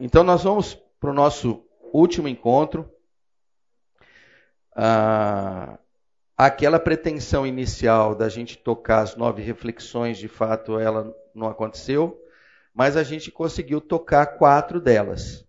[0.00, 2.90] então nós vamos para o nosso último encontro.
[4.74, 5.78] Ah,
[6.36, 12.18] aquela pretensão inicial da gente tocar as nove reflexões, de fato, ela não aconteceu,
[12.72, 15.44] mas a gente conseguiu tocar quatro delas.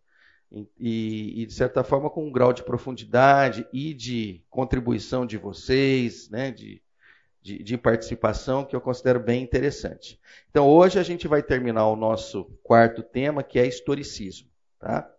[0.77, 6.29] E, e, de certa forma, com um grau de profundidade e de contribuição de vocês,
[6.29, 6.81] né, de,
[7.41, 10.19] de, de, participação, que eu considero bem interessante.
[10.49, 14.49] Então, hoje a gente vai terminar o nosso quarto tema, que é historicismo.
[14.79, 15.09] Tá?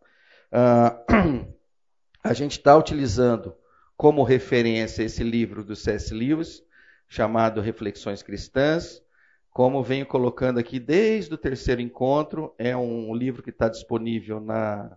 [0.52, 1.52] Uh,
[2.22, 3.56] a gente está utilizando
[3.96, 6.12] como referência esse livro do C.S.
[6.14, 6.62] Lewis,
[7.08, 9.02] chamado Reflexões Cristãs.
[9.50, 14.96] Como venho colocando aqui desde o terceiro encontro, é um livro que está disponível na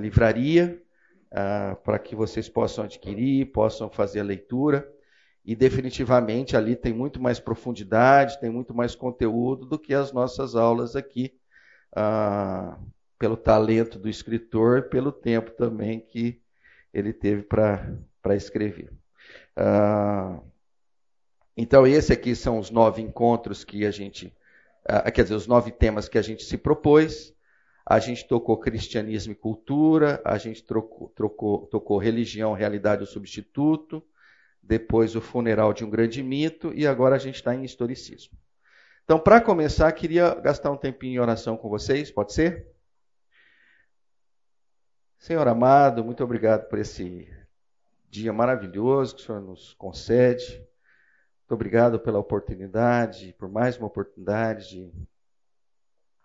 [0.00, 0.80] livraria,
[1.32, 4.88] uh, para que vocês possam adquirir, possam fazer a leitura.
[5.48, 10.54] E definitivamente ali tem muito mais profundidade, tem muito mais conteúdo do que as nossas
[10.54, 11.32] aulas aqui,
[11.96, 12.78] uh,
[13.18, 16.38] pelo talento do escritor, pelo tempo também que
[16.92, 18.92] ele teve para escrever.
[19.56, 20.38] Uh,
[21.56, 24.26] então, esse aqui são os nove encontros que a gente,
[24.84, 27.32] uh, quer dizer, os nove temas que a gente se propôs.
[27.86, 34.04] A gente tocou cristianismo e cultura, a gente trocou, trocou, tocou religião, realidade ou substituto,
[34.62, 38.36] depois o funeral de um grande mito e agora a gente está em historicismo.
[39.04, 42.66] Então, para começar, queria gastar um tempinho em oração com vocês, pode ser?
[45.18, 47.26] Senhor amado, muito obrigado por esse
[48.10, 50.58] dia maravilhoso que o Senhor nos concede.
[51.40, 54.92] Muito obrigado pela oportunidade, por mais uma oportunidade de,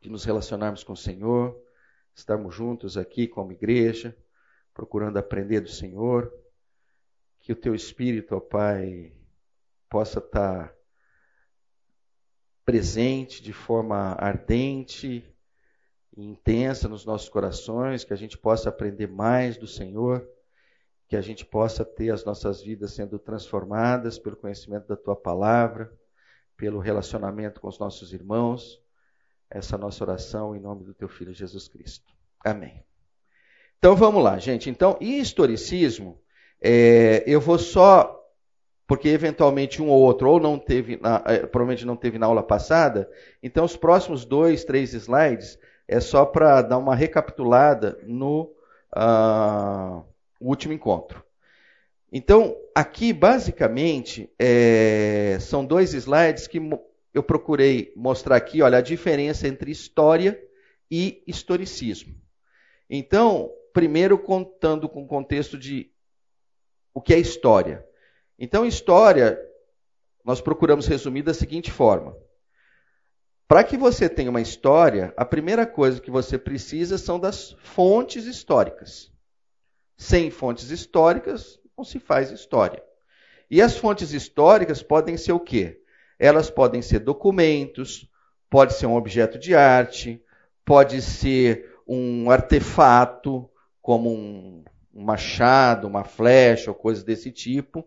[0.01, 1.57] de nos relacionarmos com o Senhor,
[2.13, 4.13] estarmos juntos aqui como igreja,
[4.73, 6.29] procurando aprender do Senhor.
[7.43, 9.13] Que o teu Espírito, ó Pai,
[9.89, 10.73] possa estar
[12.65, 15.23] presente de forma ardente,
[16.15, 20.25] e intensa nos nossos corações, que a gente possa aprender mais do Senhor,
[21.07, 25.91] que a gente possa ter as nossas vidas sendo transformadas pelo conhecimento da tua palavra,
[26.55, 28.81] pelo relacionamento com os nossos irmãos.
[29.49, 32.09] Essa é nossa oração em nome do teu filho Jesus Cristo.
[32.39, 32.81] Amém.
[33.77, 34.69] Então vamos lá, gente.
[34.69, 36.22] Então, historicismo,
[36.63, 38.23] é, eu vou só
[38.87, 42.43] porque eventualmente um ou outro ou não teve, na, é, provavelmente não teve na aula
[42.43, 43.09] passada.
[43.41, 45.57] Então, os próximos dois, três slides
[45.87, 48.53] é só para dar uma recapitulada no
[48.95, 50.03] uh,
[50.39, 51.23] último encontro.
[52.11, 56.61] Então, aqui, basicamente, é, são dois slides que
[57.13, 60.39] eu procurei mostrar aqui, olha, a diferença entre história
[60.91, 62.13] e historicismo.
[62.89, 65.92] Então, primeiro contando com o contexto de
[66.93, 67.85] o que é história.
[68.37, 69.39] Então, história,
[70.23, 72.15] nós procuramos resumir da seguinte forma:
[73.47, 78.25] para que você tenha uma história, a primeira coisa que você precisa são das fontes
[78.25, 79.11] históricas.
[79.97, 82.83] Sem fontes históricas, não se faz história.
[83.49, 85.79] E as fontes históricas podem ser o quê?
[86.17, 88.09] Elas podem ser documentos,
[88.49, 90.23] pode ser um objeto de arte,
[90.65, 93.49] pode ser um artefato,
[93.81, 97.79] como um, machado, uma flecha ou coisas desse tipo.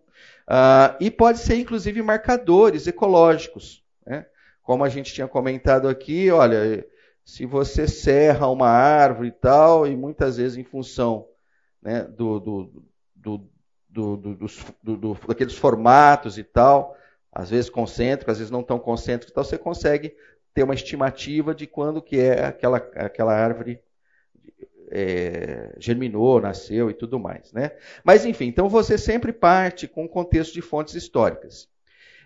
[0.48, 3.84] Uh, e pode ser, inclusive, marcadores ecológicos.
[4.04, 4.26] Né?
[4.66, 6.84] como a gente tinha comentado aqui, olha,
[7.24, 11.28] se você serra uma árvore e tal, e muitas vezes em função
[11.80, 12.84] né, do, do,
[13.14, 13.48] do,
[13.88, 16.96] do, dos, do, daqueles formatos e tal,
[17.30, 20.16] às vezes concêntricos, às vezes não tão concêntricos, então você consegue
[20.52, 23.80] ter uma estimativa de quando que é aquela, aquela árvore
[24.91, 27.52] é, germinou, nasceu e tudo mais.
[27.52, 27.72] Né?
[28.04, 31.69] Mas enfim, então você sempre parte com o contexto de fontes históricas.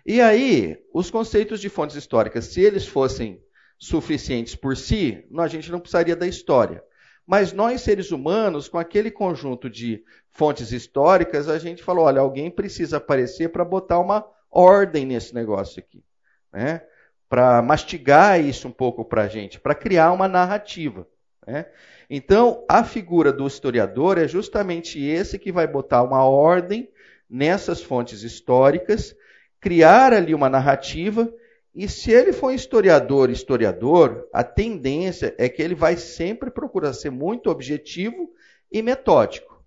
[0.05, 3.41] E aí, os conceitos de fontes históricas, se eles fossem
[3.77, 6.83] suficientes por si, a gente não precisaria da história.
[7.25, 12.49] Mas nós, seres humanos, com aquele conjunto de fontes históricas, a gente falou: olha, alguém
[12.49, 16.03] precisa aparecer para botar uma ordem nesse negócio aqui.
[16.51, 16.81] Né?
[17.29, 21.07] Para mastigar isso um pouco para a gente, para criar uma narrativa.
[21.47, 21.65] Né?
[22.09, 26.89] Então, a figura do historiador é justamente esse que vai botar uma ordem
[27.29, 29.15] nessas fontes históricas
[29.61, 31.31] criar ali uma narrativa.
[31.73, 37.11] E se ele for historiador, historiador, a tendência é que ele vai sempre procurar ser
[37.11, 38.33] muito objetivo
[38.69, 39.63] e metódico.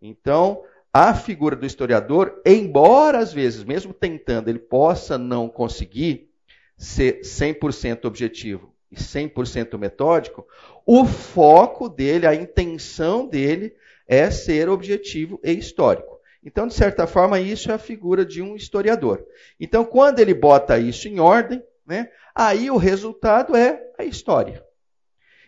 [0.00, 6.30] Então, a figura do historiador, embora às vezes, mesmo tentando, ele possa não conseguir
[6.76, 10.46] ser 100% objetivo e 100% metódico,
[10.84, 13.74] o foco dele, a intenção dele
[14.06, 16.20] é ser objetivo e histórico.
[16.42, 19.26] Então, de certa forma, isso é a figura de um historiador.
[19.58, 24.64] Então, quando ele bota isso em ordem, né, aí o resultado é a história.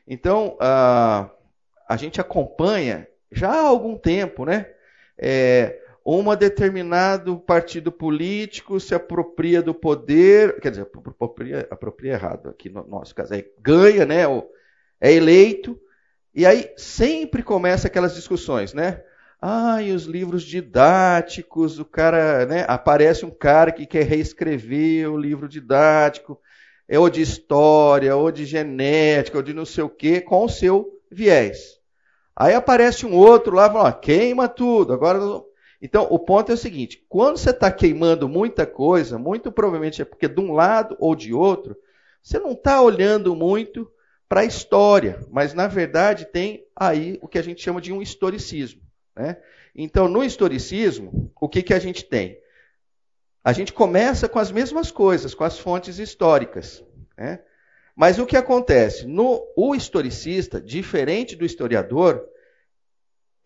[0.07, 1.31] Então, a,
[1.89, 4.67] a gente acompanha já há algum tempo, né?
[5.17, 5.79] É,
[6.17, 12.83] um determinado partido político se apropria do poder, quer dizer, apropria, apropria errado aqui no
[12.87, 14.23] nosso caso, é, ganha, né?
[14.99, 15.79] É eleito,
[16.35, 19.03] e aí sempre começa aquelas discussões, né?
[19.41, 22.65] Ah, e os livros didáticos, o cara, né?
[22.67, 26.41] Aparece um cara que quer reescrever o livro didático,
[26.89, 30.49] é ou de história, ou de genética, ou de não sei o quê, com o
[30.49, 31.79] seu viés.
[32.35, 34.93] Aí aparece um outro lá, fala, queima tudo.
[34.95, 35.21] Agora,
[35.81, 40.05] então o ponto é o seguinte: quando você está queimando muita coisa, muito provavelmente é
[40.05, 41.77] porque de um lado ou de outro,
[42.23, 43.91] você não está olhando muito
[44.29, 48.03] para a história, mas na verdade tem aí o que a gente chama de um
[48.03, 48.83] historicismo.
[49.17, 49.37] Né?
[49.75, 52.39] Então, no historicismo, o que, que a gente tem?
[53.43, 56.85] A gente começa com as mesmas coisas, com as fontes históricas.
[57.17, 57.41] Né?
[57.97, 59.07] Mas o que acontece?
[59.07, 62.25] No, o historicista, diferente do historiador,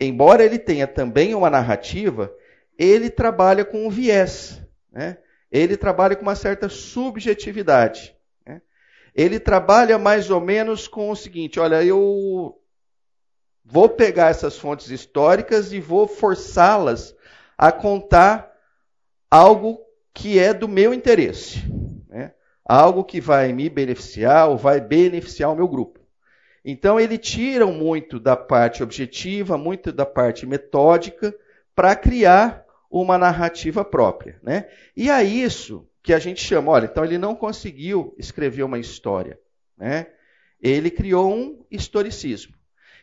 [0.05, 2.33] embora ele tenha também uma narrativa,
[2.79, 4.61] ele trabalha com um viés.
[4.91, 5.19] Né?
[5.51, 8.17] Ele trabalha com uma certa subjetividade.
[8.47, 8.63] Né?
[9.15, 12.59] Ele trabalha mais ou menos com o seguinte: olha, eu
[13.65, 17.15] Vou pegar essas fontes históricas e vou forçá-las
[17.57, 18.53] a contar
[19.31, 19.81] algo
[20.13, 21.63] que é do meu interesse.
[22.09, 22.33] Né?
[22.65, 26.01] Algo que vai me beneficiar ou vai beneficiar o meu grupo.
[26.65, 31.35] Então, ele tira muito da parte objetiva, muito da parte metódica,
[31.75, 34.39] para criar uma narrativa própria.
[34.43, 34.69] Né?
[34.97, 39.39] E é isso que a gente chama, olha, então ele não conseguiu escrever uma história.
[39.77, 40.07] Né?
[40.61, 42.55] Ele criou um historicismo.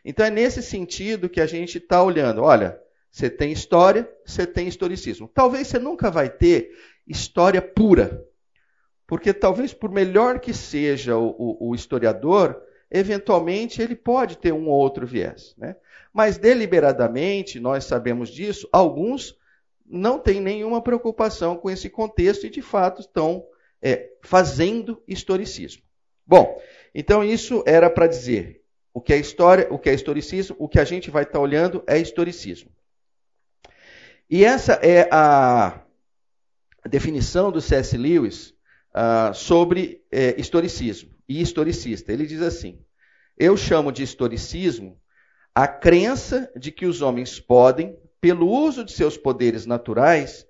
[0.06, 2.44] Então é nesse sentido que a gente está olhando.
[2.44, 2.80] Olha,
[3.12, 5.30] você tem história, você tem historicismo.
[5.34, 6.72] Talvez você nunca vai ter
[7.08, 8.26] história pura.
[9.08, 14.68] Porque talvez, por melhor que seja o, o, o historiador, eventualmente ele pode ter um
[14.68, 15.54] ou outro viés.
[15.58, 15.76] Né?
[16.14, 19.38] Mas deliberadamente, nós sabemos disso, alguns
[19.86, 23.46] não têm nenhuma preocupação com esse contexto e, de fato, estão
[23.82, 25.84] é, fazendo historicismo.
[26.26, 26.62] Bom,
[26.94, 28.62] então isso era para dizer
[28.94, 31.84] o que é história, o que é historicismo, o que a gente vai estar olhando
[31.88, 32.72] é historicismo.
[34.30, 35.82] E essa é a
[36.88, 37.98] definição do C.S.
[37.98, 38.54] Lewis
[38.94, 42.12] uh, sobre é, historicismo e historicista.
[42.12, 42.84] Ele diz assim:
[43.38, 45.00] Eu chamo de historicismo
[45.56, 50.46] a crença de que os homens podem, pelo uso de seus poderes naturais,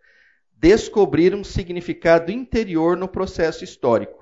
[0.52, 4.20] descobrir um significado interior no processo histórico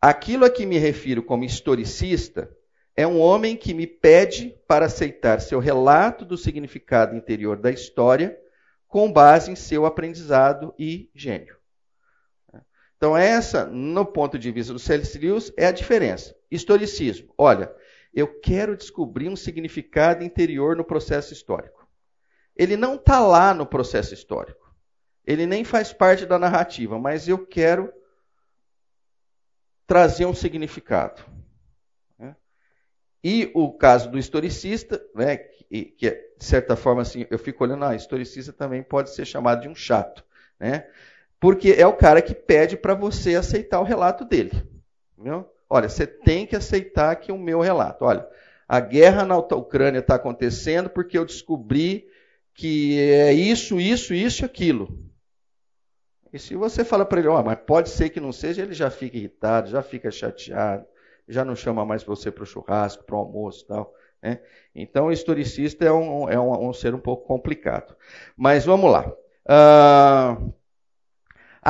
[0.00, 2.48] Aquilo a que me refiro como historicista
[2.94, 8.38] é um homem que me pede para aceitar seu relato do significado interior da história
[8.86, 11.56] com base em seu aprendizado e gênio.
[12.96, 15.18] Então, essa, no ponto de vista do C.S.
[15.18, 16.34] Lewis, é a diferença.
[16.50, 17.32] Historicismo.
[17.36, 17.74] Olha,
[18.12, 21.86] eu quero descobrir um significado interior no processo histórico.
[22.56, 24.74] Ele não está lá no processo histórico.
[25.26, 27.92] Ele nem faz parte da narrativa, mas eu quero
[29.86, 31.22] trazer um significado.
[32.18, 32.34] Né?
[33.22, 37.62] E o caso do historicista, né, que, que, é, de certa forma, assim, eu fico
[37.62, 40.24] olhando, ah, historicista também pode ser chamado de um chato,
[40.58, 40.88] né?
[41.40, 44.52] Porque é o cara que pede para você aceitar o relato dele.
[45.16, 45.50] Entendeu?
[45.68, 48.04] Olha, você tem que aceitar aqui o meu relato.
[48.04, 48.26] Olha,
[48.68, 52.08] a guerra na Ucrânia está acontecendo porque eu descobri
[52.54, 55.06] que é isso, isso, isso e aquilo.
[56.32, 58.90] E se você fala para ele, oh, mas pode ser que não seja, ele já
[58.90, 60.86] fica irritado, já fica chateado,
[61.28, 63.94] já não chama mais você para o churrasco, para o almoço e tal.
[64.22, 64.40] Né?
[64.74, 67.96] Então, o historicista é, um, é um, um, ser um pouco complicado.
[68.36, 69.06] Mas vamos lá.
[69.46, 70.52] Uh,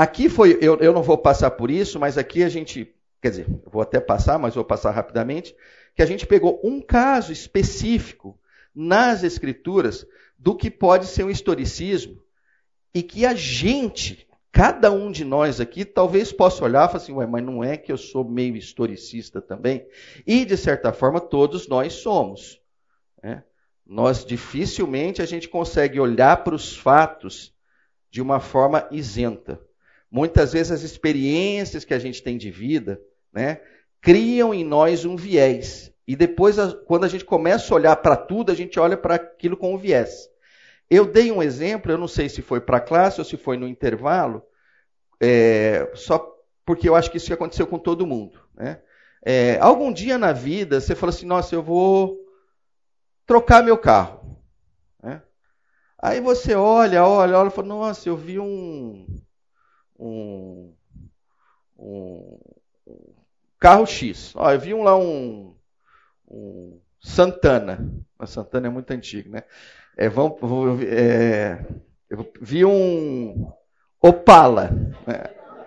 [0.03, 3.47] aqui foi, eu, eu não vou passar por isso, mas aqui a gente, quer dizer,
[3.65, 5.57] vou até passar, mas vou passar rapidamente,
[5.95, 8.39] que a gente pegou um caso específico
[8.75, 10.07] nas escrituras
[10.39, 12.23] do que pode ser um historicismo
[12.95, 14.27] e que a gente
[14.57, 17.77] Cada um de nós aqui talvez possa olhar e falar assim, Ué, mas não é
[17.77, 19.87] que eu sou meio historicista também?
[20.27, 22.59] E, de certa forma, todos nós somos.
[23.23, 23.45] Né?
[23.85, 27.55] Nós dificilmente a gente consegue olhar para os fatos
[28.11, 29.61] de uma forma isenta.
[30.11, 33.01] Muitas vezes as experiências que a gente tem de vida
[33.33, 33.61] né,
[34.01, 35.93] criam em nós um viés.
[36.07, 39.57] E depois, quando a gente começa a olhar para tudo, a gente olha para aquilo
[39.57, 40.29] com um viés.
[40.89, 43.57] Eu dei um exemplo, eu não sei se foi para a classe ou se foi
[43.57, 44.43] no intervalo,
[45.21, 46.33] é, só
[46.65, 48.41] porque eu acho que isso aconteceu com todo mundo.
[48.55, 48.81] Né?
[49.25, 52.17] É, algum dia na vida você fala assim: nossa, eu vou
[53.27, 54.41] trocar meu carro.
[55.03, 55.21] Né?
[56.01, 59.05] Aí você olha, olha, olha fala: nossa, eu vi um,
[59.99, 60.73] um,
[61.79, 62.39] um
[63.59, 64.33] carro X.
[64.37, 65.55] Ó, eu vi um lá um,
[66.29, 67.93] um Santana.
[68.19, 69.43] A Santana é muito antigo, né?
[69.97, 70.39] É, vamos,
[70.83, 71.65] é,
[72.11, 73.53] eu vi um
[74.01, 74.71] Opala.
[75.07, 75.25] Né?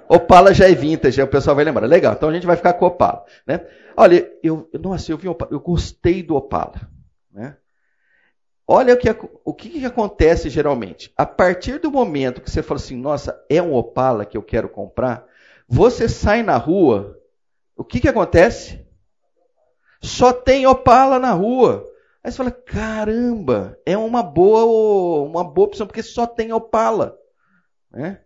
[0.08, 1.86] Opala já é vintage, o pessoal vai lembrar.
[1.88, 3.26] Legal, então a gente vai ficar com Opala.
[3.46, 3.66] Né?
[3.96, 6.82] Olha, eu, nossa, eu vi Opala, eu gostei do Opala.
[7.32, 7.56] Né?
[8.72, 9.10] Olha o que,
[9.44, 11.12] o que, acontece geralmente.
[11.18, 14.70] A partir do momento que você fala assim, nossa, é um Opala que eu quero
[14.70, 15.26] comprar,
[15.68, 17.20] você sai na rua,
[17.76, 18.86] o que, que acontece?
[20.00, 21.84] Só tem Opala na rua.
[22.24, 27.18] Aí você fala, caramba, é uma boa, uma boa opção, porque só tem Opala.
[27.92, 28.22] Né?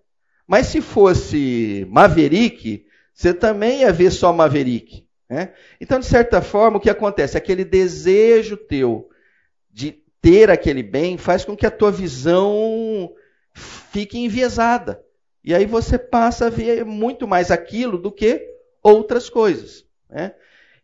[0.45, 5.07] Mas se fosse Maverick, você também ia ver só Maverick.
[5.29, 5.53] Né?
[5.79, 7.38] Então, de certa forma, o que acontece?
[7.38, 9.09] Aquele desejo teu
[10.24, 13.13] ter aquele bem faz com que a tua visão
[13.53, 15.03] fique enviesada.
[15.44, 18.42] E aí você passa a ver muito mais aquilo do que
[18.82, 19.86] outras coisas.
[20.10, 20.34] Né?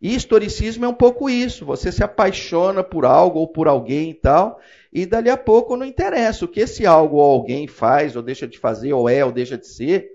[0.00, 1.64] E historicismo é um pouco isso.
[1.64, 4.60] Você se apaixona por algo ou por alguém e tal,
[4.92, 8.46] e dali a pouco não interessa o que esse algo ou alguém faz, ou deixa
[8.46, 10.10] de fazer, ou é, ou deixa de ser,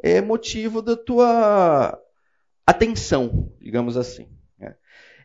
[0.00, 2.00] é motivo da tua
[2.64, 4.28] atenção, digamos assim.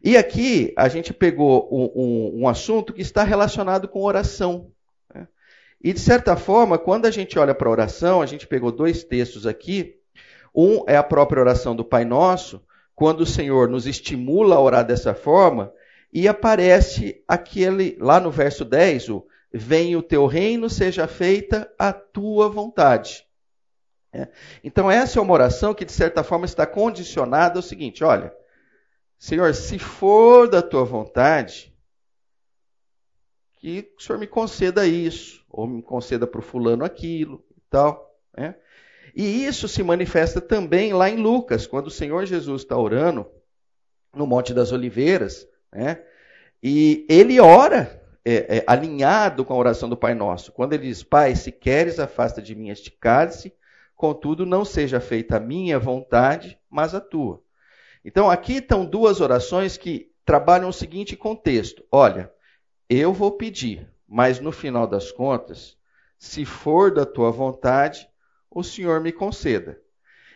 [0.04, 4.70] E aqui a gente pegou um, um, um, assunto que está relacionado com oração.
[5.14, 5.28] Né?
[5.82, 9.04] E de certa forma, quando a gente olha para a oração, a gente pegou dois
[9.04, 9.96] textos aqui.
[10.54, 12.62] Um é a própria oração do Pai Nosso,
[12.94, 15.72] quando o Senhor nos estimula a orar dessa forma,
[16.12, 21.94] e aparece aquele, lá no verso 10, o Venha o teu reino, seja feita a
[21.94, 23.24] tua vontade.
[24.12, 24.28] É.
[24.64, 28.34] Então, essa é uma oração que, de certa forma, está condicionada ao seguinte: olha,
[29.24, 31.74] Senhor, se for da tua vontade,
[33.54, 38.20] que o Senhor me conceda isso, ou me conceda para o fulano aquilo e tal.
[38.38, 38.54] Né?
[39.16, 43.26] E isso se manifesta também lá em Lucas, quando o Senhor Jesus está orando
[44.14, 46.04] no Monte das Oliveiras, né?
[46.62, 50.52] e ele ora é, é, alinhado com a oração do Pai Nosso.
[50.52, 53.56] Quando ele diz, Pai, se queres, afasta de mim este cálice,
[53.96, 57.42] contudo, não seja feita a minha vontade, mas a tua.
[58.04, 62.32] Então, aqui estão duas orações que trabalham o seguinte contexto: olha,
[62.90, 65.78] eu vou pedir, mas no final das contas,
[66.18, 68.08] se for da tua vontade,
[68.50, 69.80] o Senhor me conceda.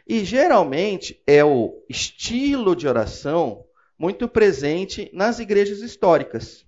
[0.08, 3.66] E geralmente é o estilo de oração
[4.00, 6.66] muito presente nas igrejas históricas.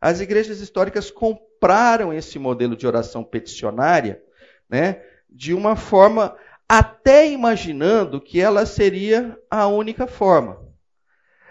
[0.00, 4.22] As igrejas históricas compraram esse modelo de oração peticionária,
[4.68, 6.36] né, de uma forma
[6.70, 10.64] até imaginando que ela seria a única forma.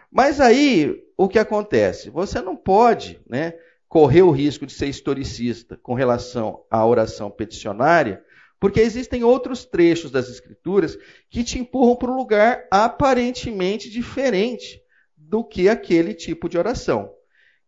[0.09, 2.09] Mas aí o que acontece?
[2.09, 3.53] Você não pode, né,
[3.89, 8.23] correr o risco de ser historicista com relação à oração peticionária,
[8.61, 10.97] porque existem outros trechos das Escrituras
[11.29, 14.81] que te empurram para um lugar aparentemente diferente
[15.17, 17.11] do que aquele tipo de oração,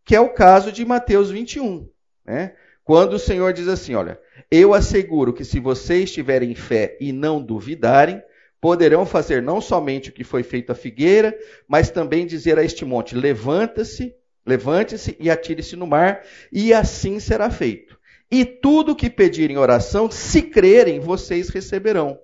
[0.05, 1.85] que é o caso de Mateus 21.
[2.23, 2.55] Né?
[2.81, 4.17] Quando o Senhor diz assim: Olha,
[4.49, 8.21] eu asseguro que se vocês tiverem fé e não duvidarem,
[8.59, 12.85] poderão fazer não somente o que foi feito à figueira, mas também dizer a este
[12.85, 17.99] monte: levanta-se, levante-se e atire-se no mar, e assim será feito.
[18.29, 22.17] E tudo que pedirem oração, se crerem, vocês receberão.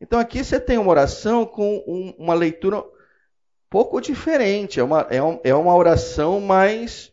[0.00, 2.82] Então aqui você tem uma oração com um, uma leitura
[3.70, 4.80] pouco diferente.
[4.80, 7.12] É uma, é, um, é uma oração mais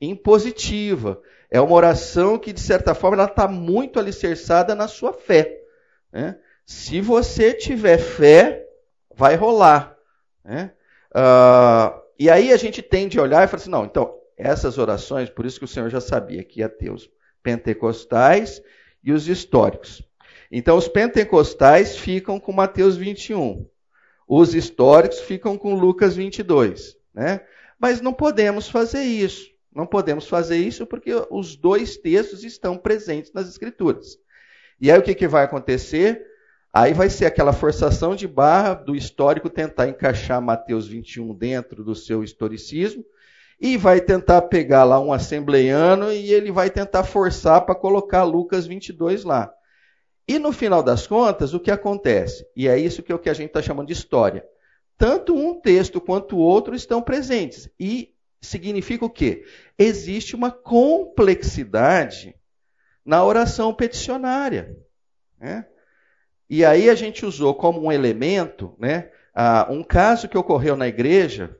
[0.00, 1.20] impositiva.
[1.50, 5.60] É uma oração que, de certa forma, ela está muito alicerçada na sua fé.
[6.12, 6.38] Né?
[6.66, 8.66] Se você tiver fé,
[9.14, 9.96] vai rolar.
[10.44, 10.72] Né?
[11.10, 15.30] Uh, e aí a gente tende a olhar e falar assim: não, então, essas orações,
[15.30, 17.10] por isso que o Senhor já sabia que ia ter os
[17.42, 18.62] pentecostais
[19.02, 20.02] e os históricos.
[20.50, 23.66] Então, os pentecostais ficam com Mateus 21,
[24.26, 26.96] os históricos ficam com Lucas 22.
[27.14, 27.40] Né?
[27.78, 29.50] Mas não podemos fazer isso.
[29.78, 34.18] Não podemos fazer isso porque os dois textos estão presentes nas Escrituras.
[34.80, 36.20] E aí o que, que vai acontecer?
[36.72, 41.94] Aí vai ser aquela forçação de barra do histórico tentar encaixar Mateus 21 dentro do
[41.94, 43.04] seu historicismo
[43.60, 48.66] e vai tentar pegar lá um assembleiano e ele vai tentar forçar para colocar Lucas
[48.66, 49.48] 22 lá.
[50.26, 52.44] E no final das contas, o que acontece?
[52.56, 54.44] E é isso que, é o que a gente está chamando de história.
[54.96, 57.70] Tanto um texto quanto o outro estão presentes.
[57.78, 59.44] E significa o quê?
[59.78, 62.34] Existe uma complexidade
[63.04, 64.76] na oração peticionária.
[65.38, 65.66] Né?
[66.48, 69.10] E aí a gente usou como um elemento né,
[69.70, 71.56] um caso que ocorreu na igreja,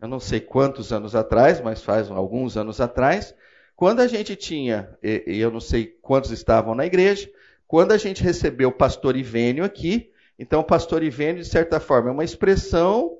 [0.00, 3.34] eu não sei quantos anos atrás, mas faz alguns anos atrás,
[3.74, 7.30] quando a gente tinha, e eu não sei quantos estavam na igreja,
[7.66, 12.10] quando a gente recebeu o pastor Ivênio aqui, Então, o pastor Ivênio, de certa forma,
[12.10, 13.16] é uma expressão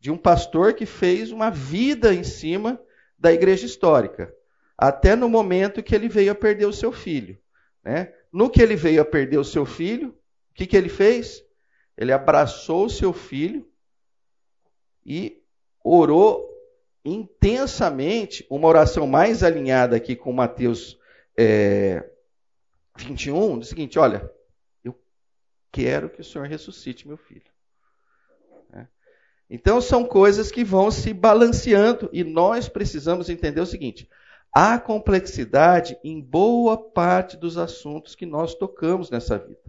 [0.00, 2.80] de um pastor que fez uma vida em cima
[3.18, 4.34] da igreja histórica,
[4.76, 7.38] até no momento que ele veio a perder o seu filho.
[7.84, 8.12] Né?
[8.32, 10.08] No que ele veio a perder o seu filho,
[10.50, 11.44] o que, que ele fez?
[11.96, 13.70] Ele abraçou o seu filho
[15.04, 15.42] e
[15.84, 16.48] orou
[17.04, 20.98] intensamente, uma oração mais alinhada aqui com Mateus
[21.36, 22.10] é,
[22.96, 24.30] 21, do seguinte: olha,
[24.82, 24.98] eu
[25.70, 27.50] quero que o Senhor ressuscite meu filho.
[29.50, 34.08] Então são coisas que vão se balanceando e nós precisamos entender o seguinte:
[34.54, 39.60] há complexidade em boa parte dos assuntos que nós tocamos nessa vida.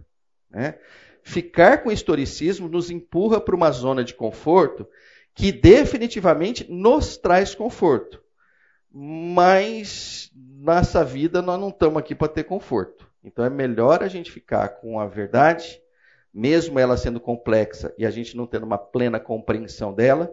[0.48, 0.78] Né?
[1.24, 4.86] Ficar com historicismo nos empurra para uma zona de conforto
[5.34, 8.22] que definitivamente nos traz conforto.
[8.92, 13.10] Mas nessa vida nós não estamos aqui para ter conforto.
[13.24, 15.80] Então é melhor a gente ficar com a verdade,
[16.32, 20.32] mesmo ela sendo complexa e a gente não tendo uma plena compreensão dela,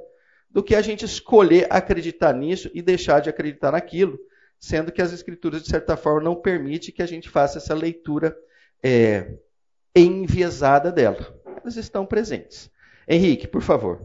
[0.49, 4.17] do que a gente escolher acreditar nisso e deixar de acreditar naquilo,
[4.59, 8.35] sendo que as escrituras, de certa forma, não permitem que a gente faça essa leitura
[8.83, 9.35] é,
[9.95, 11.35] enviesada dela.
[11.61, 12.71] Elas estão presentes.
[13.07, 14.01] Henrique, por favor.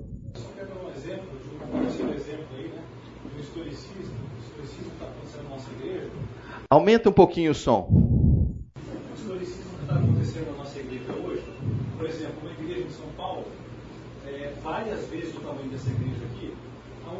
[6.68, 8.23] Aumenta um pouquinho o som.
[12.14, 13.44] Exemplo, uma igreja de São Paulo,
[14.26, 16.54] é, várias vezes o tamanho dessa igreja aqui,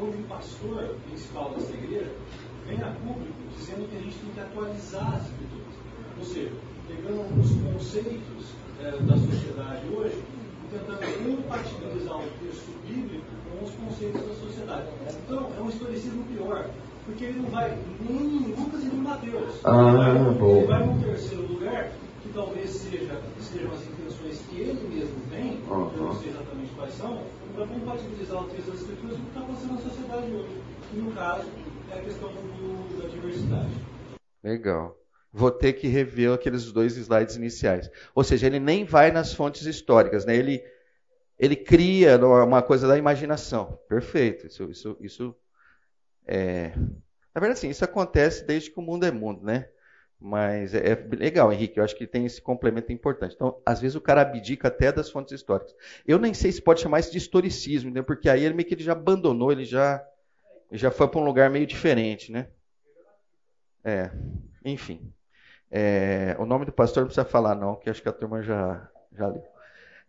[0.03, 2.13] onde o pastor principal dessa igreja
[2.67, 5.75] vem a público dizendo que a gente tem que atualizar as escrituras.
[6.19, 6.53] Ou seja,
[6.89, 13.71] pegando os conceitos é, da sociedade hoje e tentando compatibilizar o texto bíblico com os
[13.73, 14.89] conceitos da sociedade.
[15.27, 16.71] Então, é um historicismo pior
[17.05, 19.61] porque ele não vai nem em Lucas e nem em Mateus.
[19.65, 20.57] Ah, ele, vai, bom.
[20.57, 21.93] ele vai num terceiro lugar,
[22.25, 25.93] que talvez seja, sejam as intenções que ele mesmo tem, uhum.
[25.95, 27.23] eu não sei exatamente quais são,
[27.55, 30.63] para compatibilizar o texto das escrituras com o que está acontecendo na sociedade hoje.
[30.95, 31.51] E no caso,
[31.91, 33.73] é a questão do, da diversidade.
[34.43, 34.97] Legal.
[35.31, 37.91] Vou ter que rever aqueles dois slides iniciais.
[38.15, 40.37] Ou seja, ele nem vai nas fontes históricas, né?
[40.37, 40.65] Ele,
[41.39, 43.79] ele cria uma coisa da imaginação.
[43.89, 44.47] Perfeito.
[44.47, 45.37] Isso, isso, isso
[46.27, 46.73] é...
[47.35, 49.69] Na verdade, sim, isso acontece desde que o mundo é mundo, né?
[50.21, 53.35] Mas é, é legal, Henrique, eu acho que tem esse complemento importante.
[53.35, 55.75] Então, às vezes o cara abdica até das fontes históricas.
[56.07, 58.03] Eu nem sei se pode chamar isso de historicismo, né?
[58.03, 60.03] porque aí ele meio que ele já abandonou, ele já,
[60.73, 62.49] já foi para um lugar meio diferente, né?
[63.85, 64.11] É,
[64.65, 65.13] enfim.
[65.71, 68.89] É, o nome do pastor não precisa falar, não, que acho que a turma já,
[69.13, 69.45] já leu.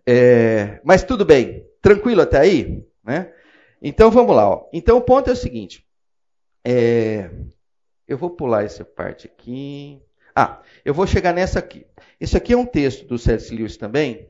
[0.06, 2.88] É, mas tudo bem, tranquilo até aí?
[3.04, 3.34] Né?
[3.82, 4.50] Então vamos lá.
[4.50, 4.70] Ó.
[4.72, 5.86] Então o ponto é o seguinte:
[6.64, 7.30] é,
[8.08, 10.02] eu vou pular essa parte aqui.
[10.36, 11.86] Ah, eu vou chegar nessa aqui.
[12.20, 13.54] Esse aqui é um texto do C.S.
[13.54, 14.30] Lewis também,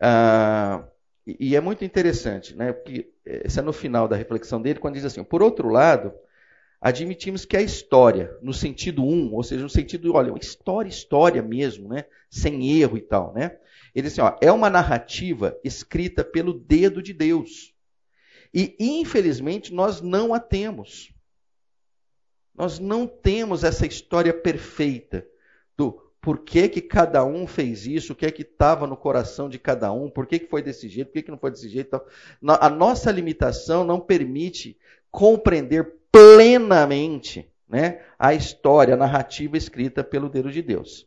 [0.00, 0.84] ah,
[1.26, 2.72] e é muito interessante, né?
[2.72, 6.12] Porque esse é no final da reflexão dele, quando diz assim: por outro lado,
[6.80, 11.88] admitimos que a história, no sentido um, ou seja, no sentido, olha, história, história mesmo,
[11.88, 12.04] né?
[12.28, 13.56] Sem erro e tal, né?
[13.94, 17.72] Ele diz assim: ó, é uma narrativa escrita pelo dedo de Deus.
[18.52, 21.13] E, infelizmente, nós não a temos.
[22.54, 25.26] Nós não temos essa história perfeita
[25.76, 29.46] do por que, que cada um fez isso, o que é que estava no coração
[29.46, 31.68] de cada um, por que, que foi desse jeito, por que, que não foi desse
[31.68, 32.00] jeito.
[32.46, 34.78] A nossa limitação não permite
[35.10, 41.06] compreender plenamente né, a história, a narrativa escrita pelo dedo de Deus.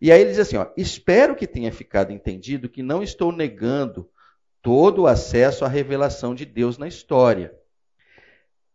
[0.00, 4.08] E aí ele diz assim: ó, espero que tenha ficado entendido que não estou negando
[4.60, 7.54] todo o acesso à revelação de Deus na história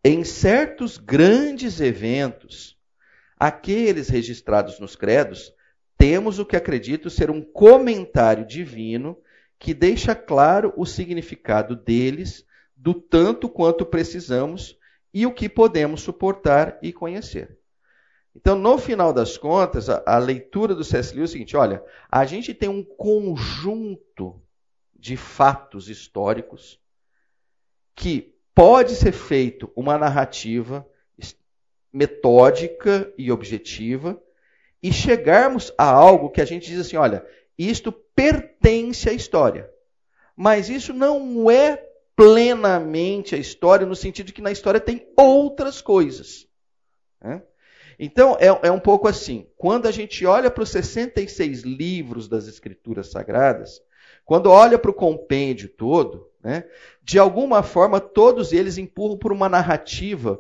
[0.04, 2.78] em certos grandes eventos,
[3.40, 5.54] aqueles registrados nos credos,
[5.98, 9.18] temos o que acredito ser um comentário divino
[9.60, 12.44] que deixa claro o significado deles,
[12.76, 14.76] do tanto quanto precisamos
[15.14, 17.60] e o que podemos suportar e conhecer.
[18.36, 21.14] Então, no final das contas, a, a leitura do C.S.
[21.14, 24.42] Lewis é o seguinte: olha, a gente tem um conjunto
[24.98, 26.80] de fatos históricos
[27.96, 30.88] que pode ser feito uma narrativa
[31.92, 34.22] metódica e objetiva
[34.82, 37.26] e chegarmos a algo que a gente diz assim, olha,
[37.58, 39.70] isto pertence à história.
[40.36, 41.78] Mas isso não é
[42.16, 46.48] plenamente a história, no sentido de que na história tem outras coisas.
[47.22, 47.42] Né?
[48.00, 49.48] Então, é, é, um pouco assim.
[49.58, 53.82] Quando a gente olha para os 66 livros das Escrituras Sagradas,
[54.26, 56.63] quando olha para o compêndio todo, né,
[57.04, 60.39] de alguma forma todos eles empurram por uma narrativa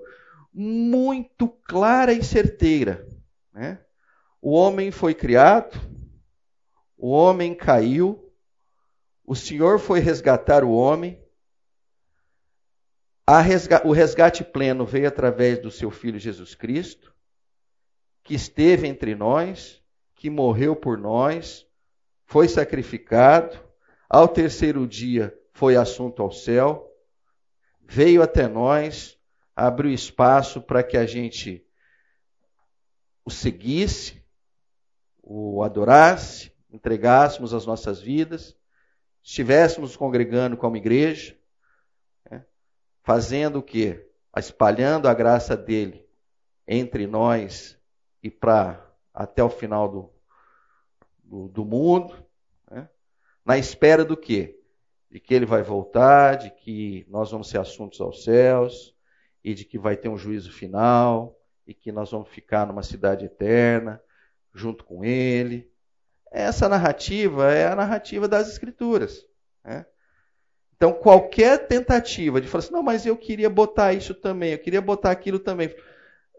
[0.53, 3.07] muito clara e certeira.
[3.53, 3.79] Né?
[4.41, 5.79] O homem foi criado,
[6.97, 8.31] o homem caiu,
[9.25, 11.21] o Senhor foi resgatar o homem.
[13.85, 17.15] o resgate pleno veio através do seu Filho Jesus Cristo,
[18.23, 19.81] que esteve entre nós,
[20.15, 21.65] que morreu por nós,
[22.25, 23.57] foi sacrificado,
[24.09, 26.91] ao terceiro dia foi assunto ao céu,
[27.81, 29.17] veio até nós,
[29.55, 31.65] abriu espaço para que a gente
[33.23, 34.23] o seguisse,
[35.21, 38.57] o adorasse, entregássemos as nossas vidas,
[39.21, 41.37] estivéssemos congregando como igreja,
[42.29, 42.45] né?
[43.03, 44.09] fazendo o quê?
[44.37, 46.07] Espalhando a graça dele
[46.67, 47.77] entre nós
[48.23, 50.13] e para até o final do,
[51.23, 52.25] do, do mundo,
[52.69, 52.89] né?
[53.45, 54.60] na espera do quê?
[55.11, 58.95] De que ele vai voltar, de que nós vamos ser assuntos aos céus
[59.43, 63.25] e de que vai ter um juízo final e que nós vamos ficar numa cidade
[63.25, 64.01] eterna
[64.53, 65.69] junto com ele.
[66.31, 69.25] Essa narrativa é a narrativa das Escrituras.
[69.63, 69.85] Né?
[70.75, 74.81] Então, qualquer tentativa de falar assim, não, mas eu queria botar isso também, eu queria
[74.81, 75.75] botar aquilo também,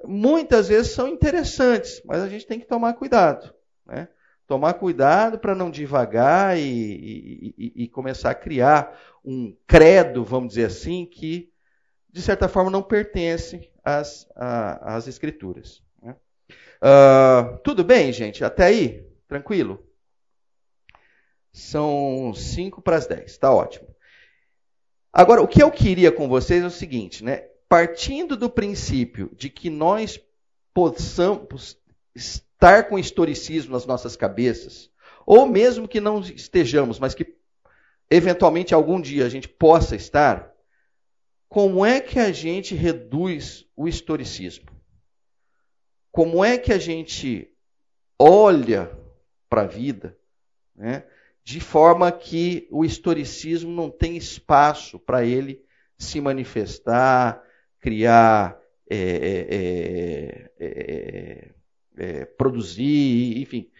[0.05, 3.55] muitas vezes são interessantes, mas a gente tem que tomar cuidado.
[3.87, 4.09] Né?
[4.47, 10.67] Tomar cuidado para não divagar e, e, e, começar a criar um credo, vamos dizer
[10.67, 11.51] assim, que
[12.11, 15.83] de certa forma não pertence às, às Escrituras.
[16.83, 18.45] Uh, tudo bem, gente?
[18.45, 19.07] Até aí?
[19.29, 19.87] Tranquilo?
[21.53, 23.89] São 5 para as 10, está ótimo.
[25.13, 27.47] Agora, o que eu queria com vocês é o seguinte, né?
[27.69, 30.19] Partindo do princípio de que nós
[30.75, 31.79] possamos
[32.63, 34.89] estar com historicismo nas nossas cabeças,
[35.27, 37.35] ou mesmo que não estejamos, mas que
[38.09, 40.53] eventualmente algum dia a gente possa estar,
[41.49, 44.71] como é que a gente reduz o historicismo?
[46.13, 47.53] Como é que a gente
[48.17, 48.97] olha
[49.49, 50.17] para a vida
[50.77, 51.05] né,
[51.43, 55.65] de forma que o historicismo não tem espaço para ele
[55.99, 57.43] se manifestar,
[57.81, 58.57] criar,
[58.89, 61.53] é, é, é,
[62.03, 63.71] é, produzir, enfim,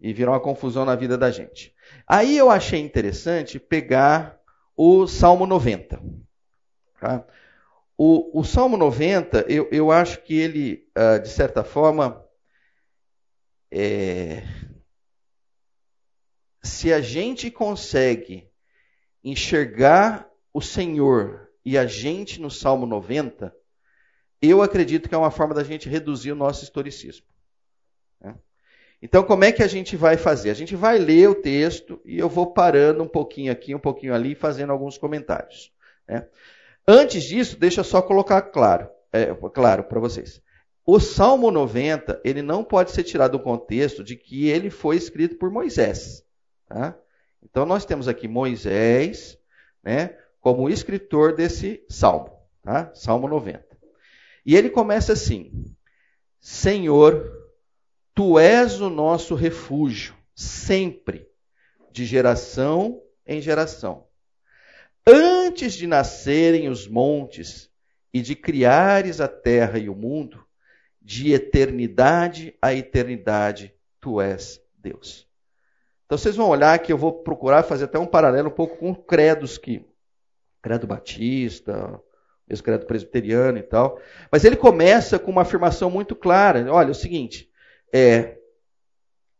[0.00, 1.74] e virar uma confusão na vida da gente.
[2.06, 4.40] Aí eu achei interessante pegar
[4.76, 6.00] o Salmo 90.
[7.00, 7.26] Tá?
[7.96, 12.24] O, o, Salmo 90, eu, eu acho que ele, uh, de certa forma,
[13.72, 14.44] é,
[16.62, 18.48] se a gente consegue
[19.24, 23.52] enxergar o Senhor e a gente no Salmo 90,
[24.40, 27.26] eu acredito que é uma forma da gente reduzir o nosso historicismo.
[28.20, 28.34] Né?
[29.00, 30.50] Então, como é que a gente vai fazer?
[30.50, 34.14] A gente vai ler o texto e eu vou parando um pouquinho aqui, um pouquinho
[34.14, 35.72] ali, fazendo alguns comentários.
[36.06, 36.26] Né?
[36.86, 40.42] Antes disso, deixa eu só colocar claro, é, claro para vocês.
[40.86, 45.36] O Salmo 90, ele não pode ser tirado do contexto de que ele foi escrito
[45.36, 46.24] por Moisés.
[46.66, 46.96] Tá?
[47.42, 49.38] Então nós temos aqui Moisés,
[49.82, 52.30] né, como escritor desse salmo,
[52.62, 52.90] tá?
[52.94, 53.64] Salmo 90.
[54.44, 55.52] E ele começa assim:
[56.40, 57.37] Senhor,
[58.18, 61.30] tu és o nosso refúgio, sempre,
[61.92, 64.08] de geração em geração.
[65.06, 67.70] Antes de nascerem os montes
[68.12, 70.44] e de criares a terra e o mundo,
[71.00, 75.28] de eternidade a eternidade, tu és Deus.
[76.04, 78.96] Então vocês vão olhar que eu vou procurar fazer até um paralelo um pouco com
[78.96, 79.86] credos que
[80.60, 82.02] credo batista,
[82.48, 84.00] mesmo credo presbiteriano e tal.
[84.28, 86.66] Mas ele começa com uma afirmação muito clara.
[86.68, 87.47] Olha, é o seguinte,
[87.92, 88.38] é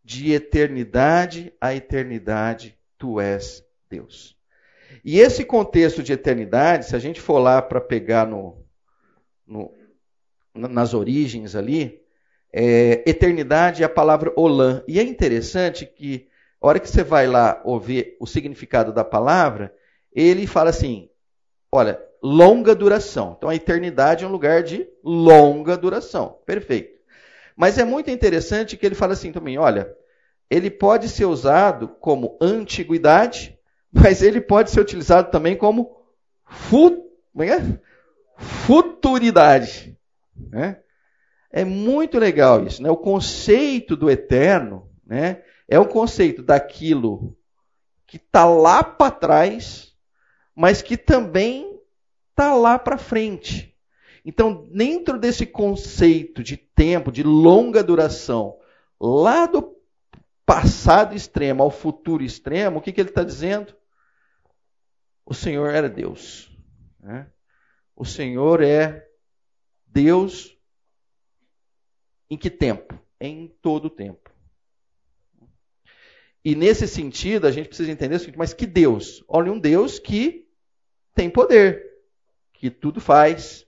[0.05, 4.37] de eternidade a eternidade tu és Deus.
[5.05, 8.65] E esse contexto de eternidade, se a gente for lá para pegar no,
[9.47, 9.73] no,
[10.55, 12.03] nas origens ali,
[12.53, 14.83] é, eternidade é a palavra olã.
[14.89, 16.29] E é interessante que
[16.61, 19.75] a hora que você vai lá ouvir o significado da palavra,
[20.13, 21.09] ele fala assim:
[21.71, 23.35] olha, longa duração.
[23.37, 26.39] Então a eternidade é um lugar de longa duração.
[26.45, 26.98] Perfeito.
[27.59, 29.93] Mas é muito interessante que ele fala assim também: olha,
[30.49, 33.59] ele pode ser usado como antiguidade,
[33.93, 36.07] mas ele pode ser utilizado também como
[37.37, 37.81] é é?
[38.37, 39.99] futuridade.
[40.37, 40.79] Né?
[41.51, 42.81] É muito legal isso.
[42.81, 42.89] Né?
[42.91, 47.37] O conceito do eterno né, é o conceito daquilo
[48.07, 49.93] que está lá para trás,
[50.55, 51.81] mas que também
[52.31, 53.68] está lá para frente.
[54.29, 58.61] Então, dentro desse conceito de tempo, de longa duração,
[59.01, 59.75] lá do
[60.45, 63.75] passado extremo ao futuro extremo, o que, que ele está dizendo?
[65.25, 66.55] O Senhor era Deus.
[67.01, 67.27] Né?
[67.97, 69.09] O Senhor é
[69.87, 70.55] Deus
[72.29, 73.03] em que tempo?
[73.19, 74.31] Em todo o tempo.
[76.45, 79.25] E nesse sentido, a gente precisa entender o seguinte: mas que Deus?
[79.27, 80.47] Olha, um Deus que
[81.15, 81.83] tem poder,
[82.53, 83.67] que tudo faz.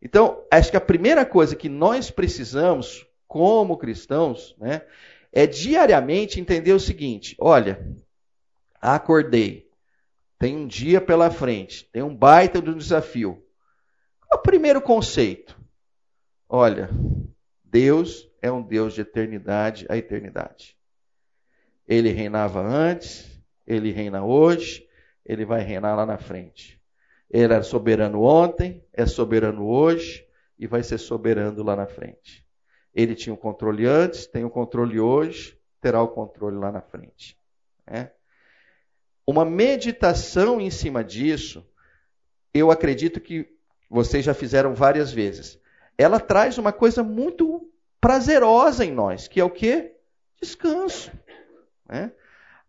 [0.00, 4.82] Então, acho que a primeira coisa que nós precisamos, como cristãos, né,
[5.32, 7.86] é diariamente entender o seguinte: olha,
[8.80, 9.68] acordei,
[10.38, 13.44] tem um dia pela frente, tem um baita do desafio.
[14.32, 15.58] O primeiro conceito,
[16.48, 16.90] olha,
[17.64, 20.76] Deus é um Deus de eternidade a eternidade.
[21.86, 24.86] Ele reinava antes, ele reina hoje,
[25.24, 26.77] ele vai reinar lá na frente.
[27.30, 30.26] Ele era soberano ontem, é soberano hoje
[30.58, 32.46] e vai ser soberano lá na frente.
[32.94, 37.36] Ele tinha o controle antes, tem o controle hoje, terá o controle lá na frente.
[37.86, 38.10] É?
[39.26, 41.66] Uma meditação em cima disso,
[42.52, 43.46] eu acredito que
[43.88, 45.60] vocês já fizeram várias vezes.
[45.96, 49.92] Ela traz uma coisa muito prazerosa em nós, que é o que?
[50.40, 51.12] Descanso.
[51.88, 52.12] Né?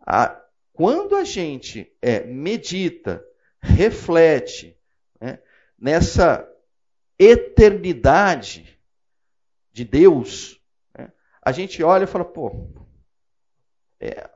[0.06, 0.41] A,
[0.74, 3.24] quando a gente é, medita,
[3.62, 4.78] reflete
[5.19, 5.39] né,
[5.78, 6.48] nessa
[7.17, 8.80] eternidade
[9.72, 10.60] de Deus,
[10.98, 12.67] né, a gente olha e fala, pô,
[14.00, 14.30] é,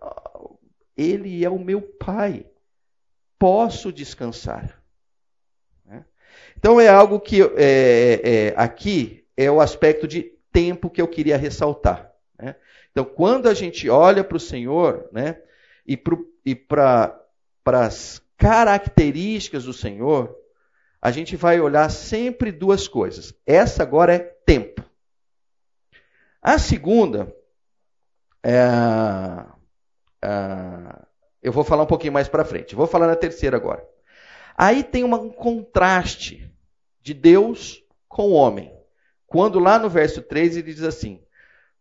[0.96, 2.46] ele é o meu Pai.
[3.40, 4.82] Posso descansar.
[5.86, 6.06] Né?
[6.58, 11.38] Então é algo que é, é, aqui é o aspecto de tempo que eu queria
[11.38, 12.14] ressaltar.
[12.38, 12.56] Né?
[12.92, 15.42] Então, quando a gente olha para o Senhor né,
[15.86, 15.98] e
[16.56, 17.20] para
[17.66, 20.38] as características do Senhor,
[21.02, 23.34] a gente vai olhar sempre duas coisas.
[23.46, 24.84] Essa agora é tempo.
[26.42, 27.34] A segunda
[28.44, 28.60] é,
[30.22, 31.06] ah,
[31.42, 32.76] eu vou falar um pouquinho mais para frente.
[32.76, 33.88] Vou falar na terceira agora.
[34.58, 36.54] Aí tem um contraste
[37.02, 38.78] de Deus com o homem.
[39.26, 41.24] Quando lá no verso 3 ele diz assim: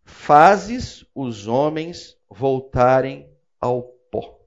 [0.04, 3.28] Fazes os homens voltarem
[3.60, 4.40] ao pó,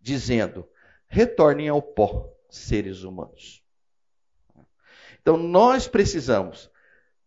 [0.00, 0.68] dizendo:
[1.12, 3.62] Retornem ao pó, seres humanos.
[5.20, 6.70] Então nós precisamos,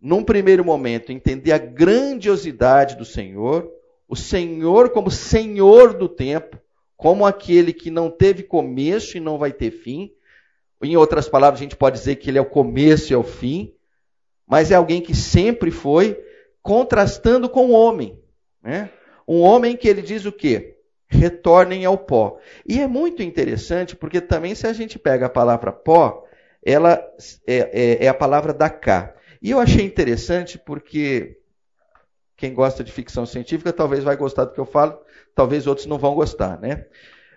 [0.01, 3.71] num primeiro momento, entender a grandiosidade do Senhor,
[4.07, 6.59] o Senhor como Senhor do tempo,
[6.97, 10.11] como aquele que não teve começo e não vai ter fim.
[10.81, 13.21] Em outras palavras, a gente pode dizer que ele é o começo e é o
[13.21, 13.71] fim,
[14.47, 16.19] mas é alguém que sempre foi,
[16.59, 18.19] contrastando com o homem.
[18.63, 18.89] Né?
[19.27, 20.74] Um homem que ele diz o quê?
[21.15, 22.39] Retornem ao pó.
[22.67, 26.25] E é muito interessante, porque também se a gente pega a palavra pó,
[26.63, 27.01] ela
[27.47, 29.13] é, é, é a palavra da cá.
[29.41, 31.37] E eu achei interessante porque
[32.35, 34.99] quem gosta de ficção científica talvez vai gostar do que eu falo,
[35.33, 36.85] talvez outros não vão gostar, né?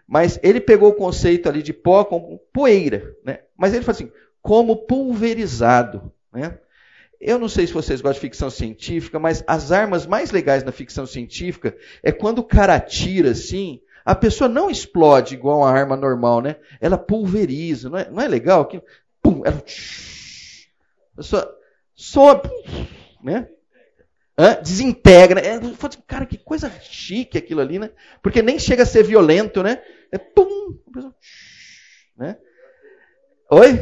[0.07, 3.41] Mas ele pegou o conceito ali de pó como poeira, né?
[3.57, 6.59] Mas ele fala assim, como pulverizado, né?
[7.21, 10.71] Eu não sei se vocês gostam de ficção científica, mas as armas mais legais na
[10.71, 15.97] ficção científica é quando o cara atira assim, a pessoa não explode igual uma arma
[15.97, 16.57] normal, né?
[16.81, 18.63] Ela pulveriza, não é, não é legal?
[18.63, 18.85] Aquilo,
[19.21, 21.59] pum, ela, a pessoa
[21.95, 22.49] sobe,
[23.23, 23.49] né?
[24.63, 25.41] desintegra.
[25.41, 25.59] É,
[26.07, 27.91] cara, que coisa chique aquilo ali, né?
[28.23, 29.83] Porque nem chega a ser violento, né?
[30.13, 30.79] É pum,
[32.17, 32.37] né?
[33.51, 33.79] Oi?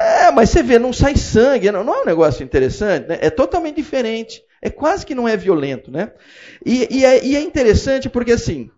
[0.00, 3.18] É, mas você vê, não sai sangue, não, não é um negócio interessante, né?
[3.20, 4.44] É totalmente diferente.
[4.62, 6.12] É quase que não é violento, né?
[6.64, 8.70] E, e, é, e é, interessante porque assim,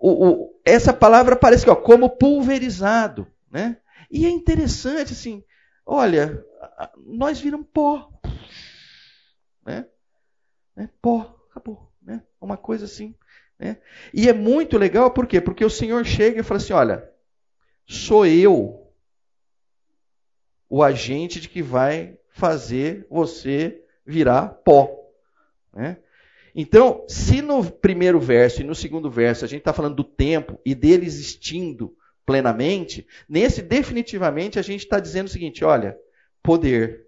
[0.00, 3.76] o, o, essa palavra parece que ó, como pulverizado, né?
[4.08, 5.42] E é interessante assim,
[5.84, 6.44] olha,
[7.04, 8.08] nós viramos pó,
[9.64, 9.86] né?
[10.76, 10.88] né?
[11.02, 11.90] Pó, acabou.
[12.00, 12.22] Né?
[12.40, 13.16] Uma coisa assim.
[13.58, 13.78] Né?
[14.14, 15.40] E é muito legal, por quê?
[15.40, 17.10] Porque o Senhor chega e fala assim: olha,
[17.84, 18.85] sou eu
[20.68, 24.90] o agente de que vai fazer você virar pó.
[25.74, 25.98] Né?
[26.54, 30.58] Então, se no primeiro verso e no segundo verso a gente está falando do tempo
[30.64, 35.96] e dele existindo plenamente, nesse definitivamente a gente está dizendo o seguinte: olha,
[36.42, 37.06] poder.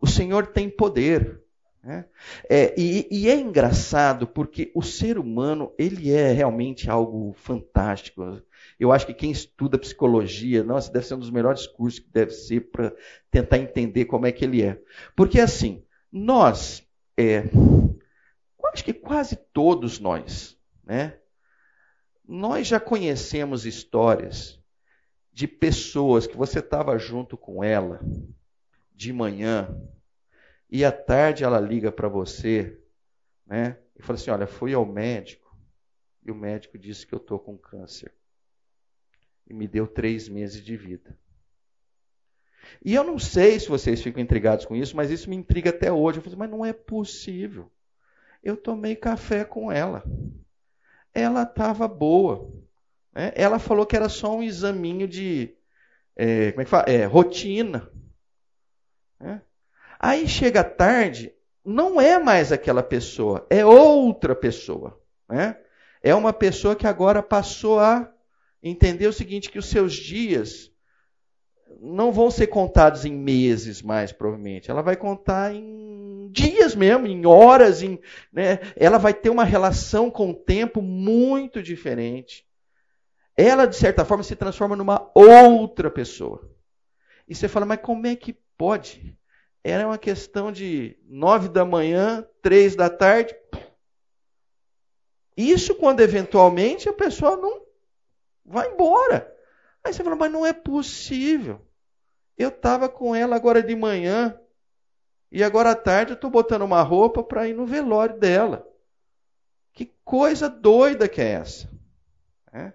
[0.00, 1.40] O Senhor tem poder.
[1.82, 2.04] Né?
[2.50, 8.42] É, e, e, é engraçado porque o ser humano ele é realmente algo fantástico.
[8.78, 12.30] Eu acho que quem estuda psicologia, nossa, deve ser um dos melhores cursos que deve
[12.32, 12.94] ser para
[13.30, 14.80] tentar entender como é que ele é.
[15.14, 16.86] Porque assim, nós,
[17.16, 17.44] é,
[18.76, 21.18] acho que quase todos nós, né?
[22.28, 24.60] Nós já conhecemos histórias
[25.32, 28.00] de pessoas que você estava junto com ela
[28.94, 29.74] de manhã
[30.70, 32.78] e à tarde ela liga para você,
[33.46, 33.78] né?
[33.98, 35.56] E fala assim: olha, fui ao médico
[36.22, 38.12] e o médico disse que eu estou com câncer.
[39.48, 41.16] E me deu três meses de vida.
[42.84, 45.92] E eu não sei se vocês ficam intrigados com isso, mas isso me intriga até
[45.92, 46.18] hoje.
[46.18, 47.70] Eu falo assim, mas não é possível.
[48.42, 50.02] Eu tomei café com ela.
[51.14, 52.52] Ela estava boa.
[53.14, 53.32] Né?
[53.34, 55.56] Ela falou que era só um examinho de
[56.16, 56.84] é, como é que fala?
[56.88, 57.90] É, rotina.
[59.20, 59.42] Né?
[59.98, 61.32] Aí chega tarde,
[61.64, 64.98] não é mais aquela pessoa, é outra pessoa.
[65.28, 65.56] Né?
[66.02, 68.10] É uma pessoa que agora passou a
[68.62, 70.70] entender o seguinte: que os seus dias
[71.80, 74.70] não vão ser contados em meses mais, provavelmente.
[74.70, 77.82] Ela vai contar em dias mesmo, em horas.
[77.82, 77.98] Em,
[78.32, 78.60] né?
[78.76, 82.46] Ela vai ter uma relação com o tempo muito diferente.
[83.36, 86.50] Ela, de certa forma, se transforma numa outra pessoa.
[87.28, 89.18] E você fala, mas como é que pode?
[89.62, 93.34] Era uma questão de nove da manhã, três da tarde.
[95.36, 97.65] Isso quando eventualmente a pessoa não
[98.46, 99.32] vai embora.
[99.82, 101.60] Aí você fala, mas não é possível.
[102.36, 104.38] Eu estava com ela agora de manhã
[105.30, 108.66] e agora à tarde eu estou botando uma roupa para ir no velório dela.
[109.72, 111.70] Que coisa doida que é essa?
[112.52, 112.72] É?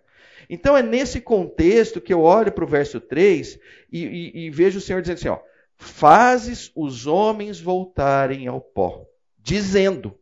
[0.50, 3.60] Então é nesse contexto que eu olho para o verso 3
[3.92, 5.40] e, e, e, vejo o Senhor dizendo assim: ó,
[5.76, 9.08] fazes os homens voltarem ao pó,
[9.38, 10.20] dizendo: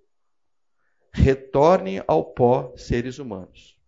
[1.12, 3.79] retornem ao pó seres humanos.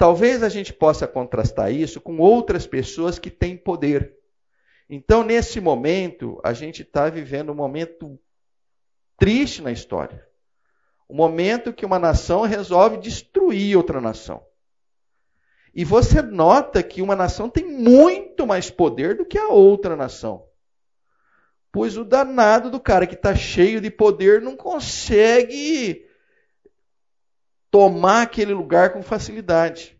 [0.00, 4.16] Talvez a gente possa contrastar isso com outras pessoas que têm poder.
[4.88, 8.18] Então, nesse momento, a gente está vivendo um momento
[9.18, 10.26] triste na história.
[11.06, 14.42] Um momento que uma nação resolve destruir outra nação.
[15.74, 20.46] E você nota que uma nação tem muito mais poder do que a outra nação.
[21.70, 26.08] Pois o danado do cara que está cheio de poder não consegue
[27.70, 29.98] tomar aquele lugar com facilidade.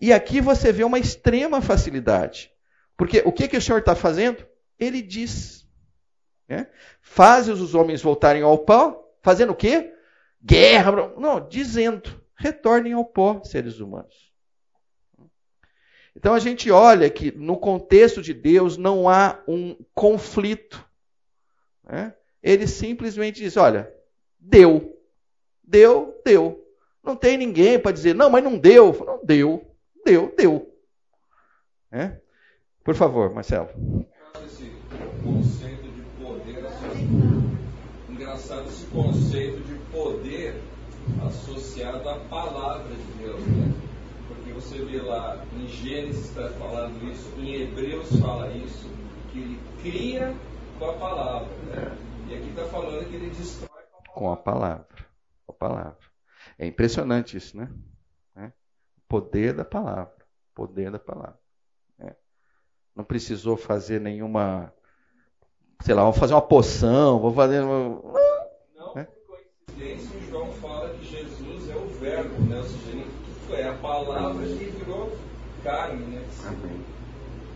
[0.00, 2.50] E aqui você vê uma extrema facilidade.
[2.96, 4.46] Porque o que, que o Senhor está fazendo?
[4.78, 5.66] Ele diz.
[6.48, 6.68] Né?
[7.00, 9.94] Faz os homens voltarem ao pó, fazendo o quê?
[10.42, 10.92] Guerra.
[11.16, 14.32] Não, dizendo: retornem ao pó, seres humanos.
[16.16, 20.84] Então a gente olha que no contexto de Deus não há um conflito.
[21.82, 22.14] Né?
[22.42, 23.92] Ele simplesmente diz: olha,
[24.38, 25.00] deu.
[25.62, 26.63] Deu, deu.
[27.04, 28.96] Não tem ninguém para dizer, não, mas não deu.
[29.04, 29.64] Não, deu,
[30.04, 30.74] deu, deu.
[31.92, 32.18] É?
[32.82, 33.68] Por favor, Marcelo.
[34.44, 34.72] Esse
[35.22, 36.64] conceito de poder
[38.08, 40.60] Engraçado esse conceito de poder
[41.26, 43.72] associado à palavra de Deus, né?
[44.28, 48.88] Porque você vê lá em Gênesis está falando isso, em Hebreus fala isso,
[49.30, 50.34] que ele cria
[50.78, 51.48] com a palavra.
[51.66, 51.98] Né?
[52.28, 53.82] E aqui está falando que ele destrói
[54.14, 54.86] com a palavra.
[55.46, 56.13] Com a palavra.
[56.58, 57.70] É impressionante isso, né?
[58.36, 58.52] É.
[59.08, 60.14] Poder da palavra.
[60.54, 61.38] Poder da palavra
[62.94, 64.72] não precisou fazer nenhuma,
[65.80, 67.60] sei lá, vamos fazer uma poção, vou fazer.
[67.60, 68.02] Não,
[68.76, 69.08] não né?
[69.26, 69.36] por
[69.66, 72.58] coincidência, João fala que Jesus é o Verbo, né?
[72.58, 73.04] Ou seja,
[73.52, 75.12] é a palavra que virou
[75.64, 76.22] carne, né?
[76.46, 76.84] Amém.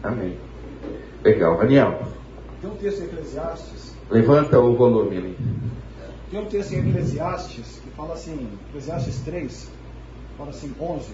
[0.03, 0.39] Amém.
[1.23, 1.99] Legal, Daniel.
[2.61, 3.97] Tem um texto em Eclesiastes.
[4.11, 5.39] Levanta o volume ali.
[6.31, 9.69] Tem um texto em Eclesiastes que fala assim, Eclesiastes 3,
[10.37, 11.07] fala assim, 11.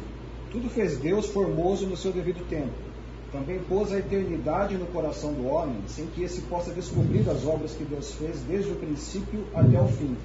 [0.50, 2.94] Tudo fez Deus formoso no seu devido tempo
[3.34, 7.72] também pôs a eternidade no coração do homem, sem que esse possa descobrir as obras
[7.72, 10.16] que Deus fez desde o princípio até o fim.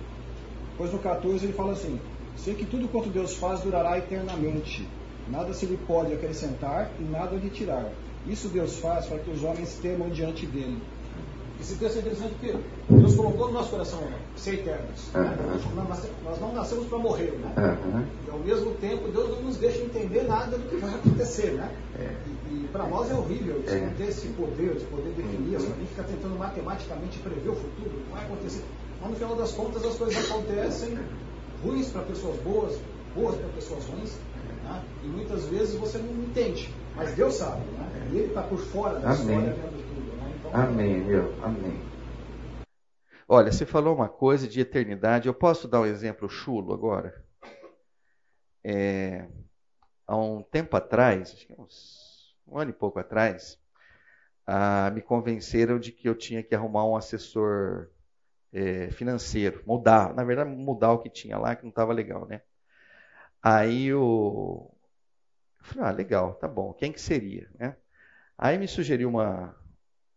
[0.77, 1.99] Pois no 14 ele fala assim:
[2.37, 4.87] Sei que tudo quanto Deus faz durará eternamente,
[5.27, 7.91] nada se lhe pode acrescentar e nada lhe tirar.
[8.27, 10.77] Isso Deus faz para que os homens temam diante dele.
[11.59, 12.57] Esse texto é interessante porque
[12.89, 13.99] Deus colocou no nosso coração
[14.37, 15.11] ser eternos.
[15.13, 15.37] Né?
[16.23, 17.53] Nós não nascemos para morrer, né?
[17.57, 18.05] Uhum.
[18.27, 21.69] E ao mesmo tempo Deus não nos deixa entender nada do que vai acontecer, né?
[21.99, 22.13] É.
[22.49, 23.81] E, e para nós é horrível isso, é.
[23.81, 25.55] não ter esse poder de poder definir, uhum.
[25.57, 28.63] a gente fica tentando matematicamente prever o futuro, não vai acontecer.
[29.01, 30.97] Mas no final das contas as coisas acontecem
[31.61, 32.79] ruins para pessoas boas,
[33.13, 34.13] boas para pessoas ruins,
[34.63, 34.81] né?
[35.03, 36.73] e muitas vezes você não entende.
[36.95, 38.07] Mas Deus sabe, né?
[38.11, 39.21] E Ele está por fora da Amém.
[39.21, 39.88] história vendo
[40.53, 41.43] Amém, meu.
[41.43, 41.79] Amém.
[43.27, 45.27] Olha, você falou uma coisa de eternidade.
[45.27, 47.23] Eu posso dar um exemplo chulo agora?
[48.63, 49.27] É,
[50.07, 53.59] há um tempo atrás, acho que uns, um ano e pouco atrás,
[54.47, 57.89] ah, me convenceram de que eu tinha que arrumar um assessor
[58.51, 62.41] é, financeiro, mudar, na verdade, mudar o que tinha lá, que não estava legal, né?
[63.41, 64.71] Aí eu,
[65.59, 67.77] eu falei, ah, legal, tá bom, quem que seria, né?
[68.37, 69.55] Aí me sugeriu uma,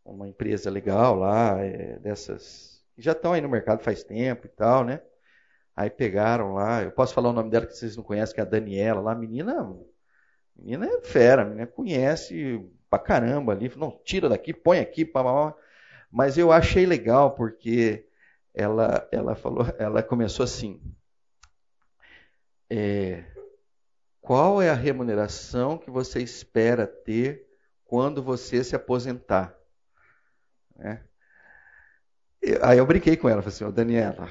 [0.04, 2.82] uma empresa legal lá, é, dessas.
[2.98, 5.00] já estão aí no mercado faz tempo e tal, né?
[5.74, 8.44] Aí pegaram lá, eu posso falar o nome dela que vocês não conhecem, que é
[8.44, 9.74] a Daniela lá, a menina,
[10.56, 15.32] menina é fera, menina conhece pra caramba ali, não, tira daqui, põe aqui, pá, pá,
[15.52, 15.58] pá.
[16.10, 18.06] mas eu achei legal porque
[18.54, 20.80] ela, ela falou, ela começou assim.
[22.68, 23.24] É,
[24.20, 27.46] qual é a remuneração que você espera ter
[27.84, 29.61] quando você se aposentar?
[30.82, 30.98] É.
[32.60, 34.28] Aí eu brinquei com ela, falei assim, oh, Daniela,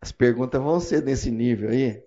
[0.00, 2.02] as perguntas vão ser nesse nível aí.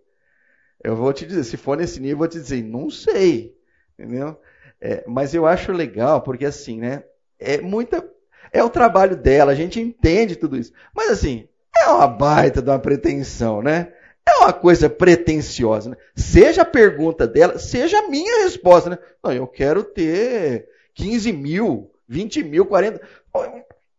[0.83, 3.57] Eu vou te dizer, se for nesse nível, eu vou te dizer, não sei,
[3.97, 4.39] entendeu?
[4.81, 7.03] É, mas eu acho legal, porque assim, né?
[7.39, 8.07] É muita.
[8.51, 10.73] É o trabalho dela, a gente entende tudo isso.
[10.93, 13.93] Mas assim, é uma baita de uma pretensão, né?
[14.27, 15.97] É uma coisa pretensiosa, né?
[16.15, 18.97] Seja a pergunta dela, seja a minha resposta, né?
[19.23, 23.01] Não, eu quero ter 15 mil, 20 mil, 40.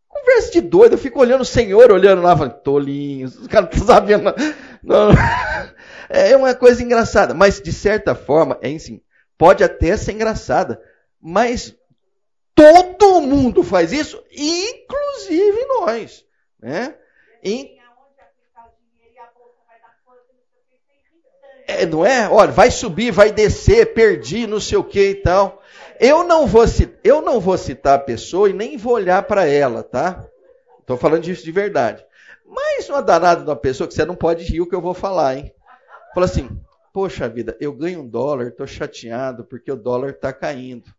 [0.09, 3.79] Conversa de doido, eu fico olhando o senhor, olhando lá, falando, tolinhos, os caras não
[3.79, 4.35] estão sabendo.
[4.83, 5.11] Não.
[6.09, 9.03] É uma coisa engraçada, mas de certa forma, é assim,
[9.37, 10.81] pode até ser engraçada,
[11.21, 11.75] mas
[12.55, 16.25] todo mundo faz isso, inclusive nós.
[16.61, 16.95] Né?
[21.67, 22.29] É, não é?
[22.29, 25.61] Olha, vai subir, vai descer, perdi, não sei o que e tal.
[26.01, 26.65] Eu não vou,
[27.03, 30.25] eu não vou citar a pessoa e nem vou olhar para ela, tá?
[30.81, 32.05] Estou falando disso de verdade.
[32.45, 34.95] Mas uma danada de uma pessoa que você não pode rir o que eu vou
[34.95, 35.53] falar, hein?
[36.15, 36.49] Fala assim,
[36.93, 40.91] poxa vida, eu ganho um dólar, estou chateado porque o dólar está caindo.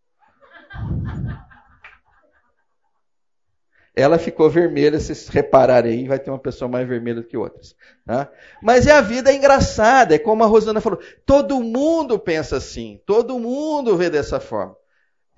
[3.95, 7.35] Ela ficou vermelha, se vocês repararem aí, vai ter uma pessoa mais vermelha do que
[7.35, 7.75] outras.
[8.05, 8.29] Tá?
[8.61, 13.01] Mas é a vida é engraçada, é como a Rosana falou, todo mundo pensa assim,
[13.07, 14.75] todo mundo vê dessa forma.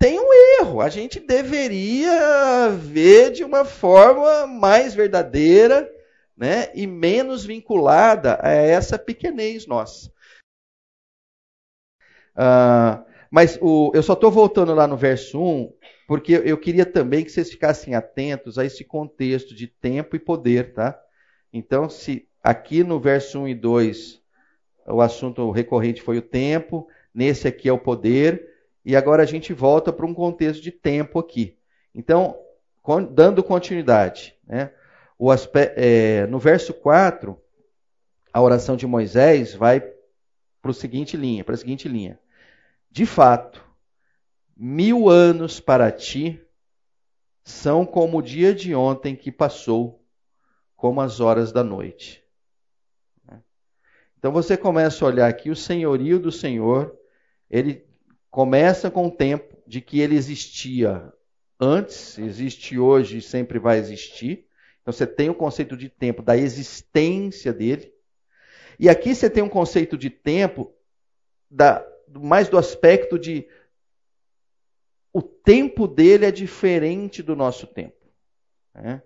[0.00, 0.32] Tem um
[0.62, 5.86] erro, a gente deveria ver de uma forma mais verdadeira
[6.34, 10.10] né, e menos vinculada a essa pequenez nossa.
[12.34, 15.70] Ah, mas o, eu só estou voltando lá no verso 1
[16.08, 20.72] porque eu queria também que vocês ficassem atentos a esse contexto de tempo e poder,
[20.72, 20.98] tá?
[21.52, 24.22] Então, se aqui no verso 1 e 2
[24.86, 28.49] o assunto recorrente foi o tempo, nesse aqui é o poder,
[28.84, 31.56] e agora a gente volta para um contexto de tempo aqui.
[31.94, 32.38] Então,
[33.10, 34.72] dando continuidade, né?
[35.30, 37.38] Aspecto, é, no verso 4,
[38.32, 39.80] a oração de Moisés vai
[40.62, 42.18] para a seguinte linha, para a seguinte linha.
[42.90, 43.70] De fato,
[44.62, 46.38] Mil anos para ti
[47.42, 50.04] são como o dia de ontem que passou,
[50.76, 52.22] como as horas da noite.
[54.18, 56.94] Então você começa a olhar aqui o senhorio do Senhor,
[57.48, 57.88] ele
[58.30, 61.12] começa com o tempo de que ele existia
[61.58, 64.46] antes, existe hoje e sempre vai existir.
[64.80, 67.92] Então você tem o conceito de tempo da existência dele.
[68.78, 70.72] E aqui você tem um conceito de tempo
[71.50, 73.46] da, mais do aspecto de
[75.12, 78.06] o tempo dele é diferente do nosso tempo.
[78.74, 79.02] Né?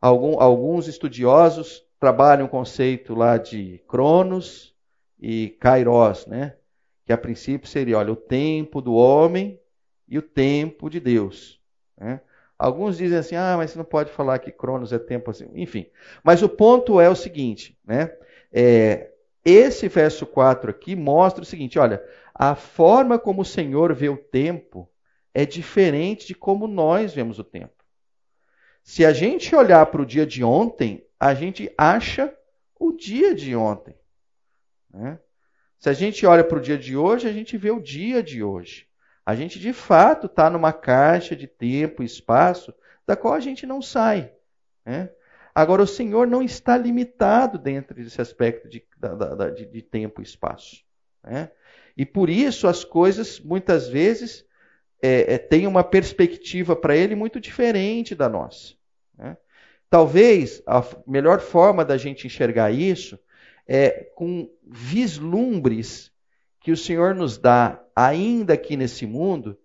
[0.00, 4.74] Algum, alguns estudiosos trabalham o conceito lá de Cronos
[5.18, 6.56] e Kairos, né?
[7.06, 9.60] Que a princípio seria olha, o tempo do homem
[10.08, 11.60] e o tempo de Deus.
[11.96, 12.20] Né?
[12.58, 15.48] Alguns dizem assim, ah, mas você não pode falar que Cronos é tempo assim.
[15.54, 15.86] Enfim,
[16.24, 18.12] mas o ponto é o seguinte, né?
[18.52, 19.12] É,
[19.44, 22.02] esse verso 4 aqui mostra o seguinte, olha,
[22.34, 24.90] a forma como o Senhor vê o tempo
[25.32, 27.84] é diferente de como nós vemos o tempo.
[28.82, 32.34] Se a gente olhar para o dia de ontem, a gente acha
[32.78, 33.94] o dia de ontem.
[34.92, 35.18] Né?
[35.86, 38.42] Se a gente olha para o dia de hoje, a gente vê o dia de
[38.42, 38.88] hoje.
[39.24, 42.74] A gente de fato está numa caixa de tempo e espaço
[43.06, 44.32] da qual a gente não sai.
[44.84, 45.10] Né?
[45.54, 48.84] Agora, o Senhor não está limitado dentro desse aspecto de,
[49.54, 50.82] de, de tempo e espaço.
[51.22, 51.52] Né?
[51.96, 54.44] E por isso as coisas, muitas vezes,
[55.00, 58.74] é, é, tem uma perspectiva para ele muito diferente da nossa.
[59.16, 59.36] Né?
[59.88, 63.16] Talvez a melhor forma da gente enxergar isso
[63.66, 66.12] é com vislumbres
[66.60, 69.58] que o Senhor nos dá, ainda aqui nesse mundo,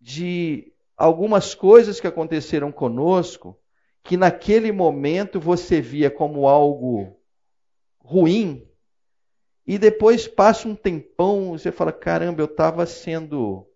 [0.00, 3.58] de algumas coisas que aconteceram conosco,
[4.02, 7.16] que naquele momento você via como algo
[7.98, 8.66] ruim,
[9.66, 13.66] e depois passa um tempão, você fala: caramba, eu estava sendo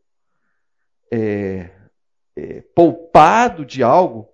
[1.13, 1.71] é,
[2.35, 4.29] é, poupado de algo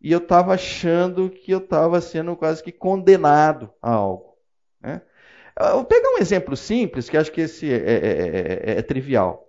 [0.00, 4.29] e eu estava achando que eu estava sendo quase que condenado a algo.
[5.60, 5.70] Né?
[5.72, 9.48] Vou pegar um exemplo simples, que acho que esse é, é, é, é, trivial.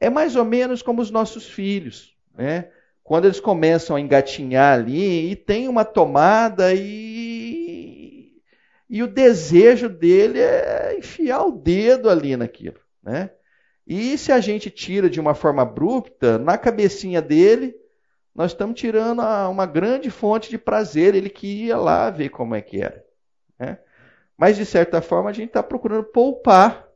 [0.00, 2.16] É mais ou menos como os nossos filhos.
[2.34, 2.70] Né?
[3.04, 8.40] Quando eles começam a engatinhar ali e tem uma tomada e,
[8.88, 12.80] e o desejo dele é enfiar o dedo ali naquilo.
[13.02, 13.30] Né?
[13.86, 17.74] E se a gente tira de uma forma abrupta, na cabecinha dele
[18.34, 21.14] nós estamos tirando uma grande fonte de prazer.
[21.14, 23.04] Ele queria lá ver como é que era.
[24.40, 26.88] Mas, de certa forma, a gente está procurando poupar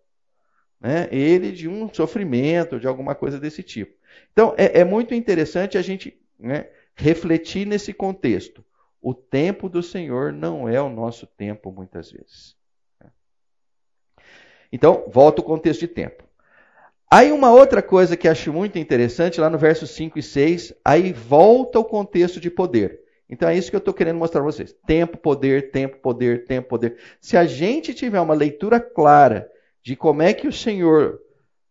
[0.80, 3.94] né, ele de um sofrimento, de alguma coisa desse tipo.
[4.32, 8.64] Então, é, é muito interessante a gente né, refletir nesse contexto.
[8.98, 12.56] O tempo do Senhor não é o nosso tempo, muitas vezes.
[14.72, 16.24] Então, volta o contexto de tempo.
[17.10, 21.12] Aí uma outra coisa que acho muito interessante, lá no verso 5 e 6, aí
[21.12, 23.03] volta o contexto de poder.
[23.28, 24.74] Então é isso que eu estou querendo mostrar para vocês.
[24.86, 26.98] Tempo, poder, tempo, poder, tempo, poder.
[27.20, 29.50] Se a gente tiver uma leitura clara
[29.82, 31.20] de como é que o Senhor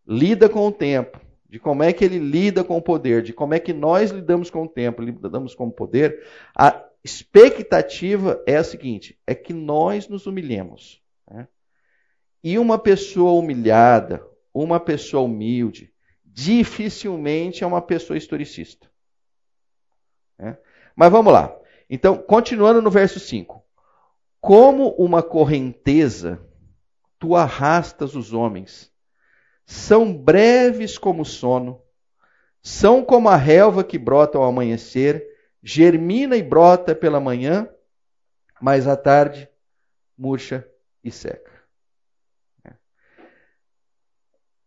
[0.08, 3.54] lida com o tempo, de como é que ele lida com o poder, de como
[3.54, 6.26] é que nós lidamos com o tempo, lidamos com o poder,
[6.58, 11.02] a expectativa é a seguinte: é que nós nos humilhemos.
[11.30, 11.48] Né?
[12.44, 15.94] E uma pessoa humilhada, uma pessoa humilde,
[16.26, 18.90] dificilmente é uma pessoa historicista.
[20.40, 20.58] Né?
[20.96, 21.56] Mas vamos lá.
[21.90, 23.64] Então, continuando no verso 5.
[24.40, 26.42] Como uma correnteza,
[27.20, 28.92] tu arrastas os homens.
[29.66, 31.82] São breves como o sono,
[32.62, 35.26] são como a relva que brota ao amanhecer,
[35.62, 37.70] germina e brota pela manhã,
[38.62, 39.50] mas à tarde
[40.18, 40.68] murcha
[41.04, 41.52] e seca.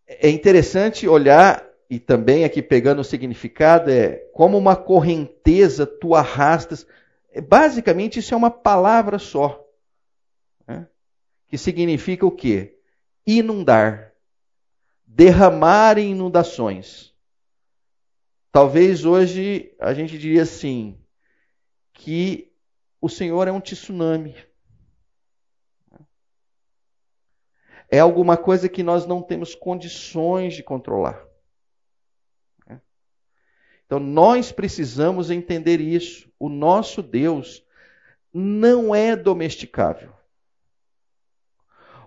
[0.06, 6.86] É interessante olhar, e também aqui pegando o significado, é como uma correnteza tu arrastas.
[7.30, 9.64] É, basicamente, isso é uma palavra só.
[10.66, 10.88] Né?
[11.48, 12.78] Que significa o quê?
[13.26, 14.12] Inundar.
[15.06, 17.14] Derramar em inundações.
[18.50, 20.98] Talvez hoje a gente diria assim,
[21.92, 22.52] que
[23.00, 24.34] o Senhor é um tsunami.
[27.90, 31.25] é alguma coisa que nós não temos condições de controlar.
[33.86, 36.30] Então nós precisamos entender isso.
[36.38, 37.64] O nosso Deus
[38.32, 40.12] não é domesticável.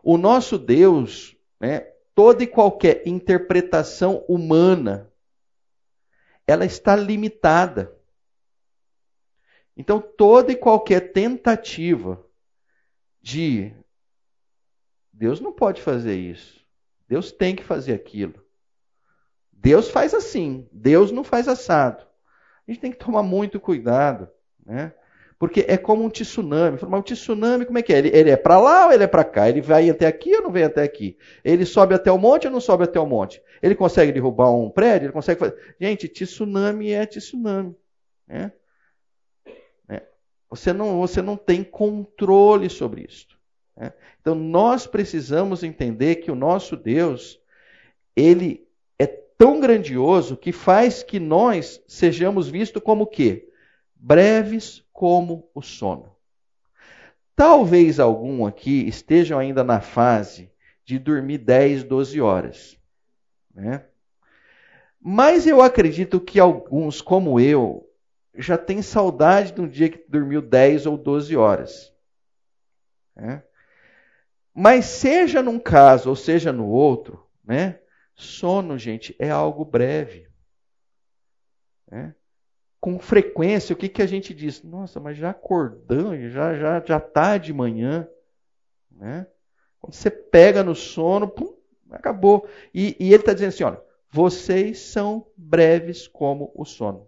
[0.04, 1.80] O nosso Deus, né,
[2.14, 5.12] toda e qualquer interpretação humana,
[6.46, 7.96] ela está limitada.
[9.76, 12.24] Então toda e qualquer tentativa
[13.22, 13.74] de
[15.14, 16.66] Deus não pode fazer isso.
[17.08, 18.49] Deus tem que fazer aquilo.
[19.62, 22.04] Deus faz assim, Deus não faz assado.
[22.68, 24.30] A gente tem que tomar muito cuidado,
[24.66, 24.94] né?
[25.38, 26.78] Porque é como um tsunami.
[26.88, 27.98] Mas o tsunami, como é que é?
[27.98, 29.48] Ele, ele é para lá ou ele é para cá?
[29.48, 31.18] Ele vai até aqui ou não vem até aqui?
[31.44, 33.42] Ele sobe até o monte ou não sobe até o monte?
[33.62, 35.08] Ele consegue derrubar um prédio?
[35.08, 35.76] Ele consegue fazer.
[35.80, 37.74] Gente, tsunami é tsunami.
[38.28, 38.52] Né?
[39.88, 40.02] É.
[40.50, 43.28] Você, não, você não tem controle sobre isso.
[43.78, 43.94] Né?
[44.20, 47.42] Então nós precisamos entender que o nosso Deus,
[48.14, 48.69] ele
[49.40, 53.50] tão grandioso que faz que nós sejamos vistos como quê?
[53.96, 56.14] Breves como o sono.
[57.38, 60.52] Talvez algum aqui estejam ainda na fase
[60.84, 62.78] de dormir 10, 12 horas.
[63.56, 63.86] Né?
[65.00, 67.90] Mas eu acredito que alguns, como eu,
[68.36, 71.94] já têm saudade de um dia que dormiu 10 ou 12 horas.
[73.16, 73.42] Né?
[74.54, 77.80] Mas seja num caso ou seja no outro, né?
[78.20, 80.28] Sono, gente, é algo breve.
[81.90, 82.14] Né?
[82.78, 84.62] Com frequência, o que, que a gente diz?
[84.62, 88.06] Nossa, mas já acordando, já já já tá de manhã,
[88.92, 89.26] né?
[89.80, 91.56] Quando você pega no sono, pum,
[91.90, 92.46] acabou.
[92.74, 97.08] E, e ele está dizendo assim, olha, vocês são breves como o sono.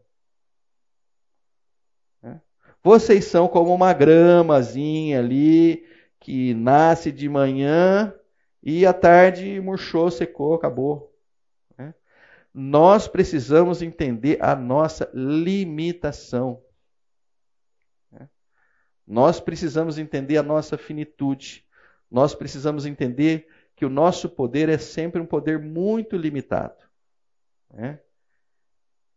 [2.22, 2.42] Né?
[2.82, 5.86] Vocês são como uma gramazinha ali,
[6.22, 8.16] que nasce de manhã
[8.64, 11.16] e à tarde murchou, secou, acabou.
[11.78, 11.94] Né?
[12.54, 16.64] Nós precisamos entender a nossa limitação.
[18.12, 18.30] Né?
[19.08, 21.66] Nós precisamos entender a nossa finitude.
[22.10, 26.84] Nós precisamos entender que o nosso poder é sempre um poder muito limitado.
[27.74, 28.00] Né?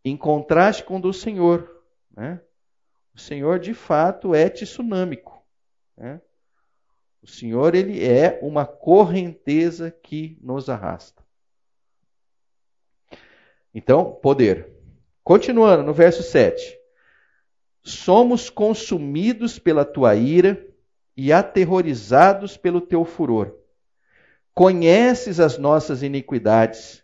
[0.03, 1.83] Em contraste com o do Senhor.
[2.15, 2.41] Né?
[3.13, 5.39] O Senhor, de fato, é tsunâmico.
[7.25, 11.23] O Senhor, ele é uma correnteza que nos arrasta.
[13.73, 14.69] Então, poder.
[15.23, 16.77] Continuando no verso 7.
[17.81, 20.63] Somos consumidos pela tua ira
[21.17, 23.55] e aterrorizados pelo teu furor.
[24.53, 27.03] Conheces as nossas iniquidades.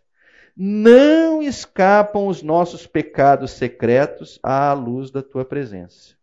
[0.56, 6.14] Não escapam os nossos pecados secretos à luz da tua presença.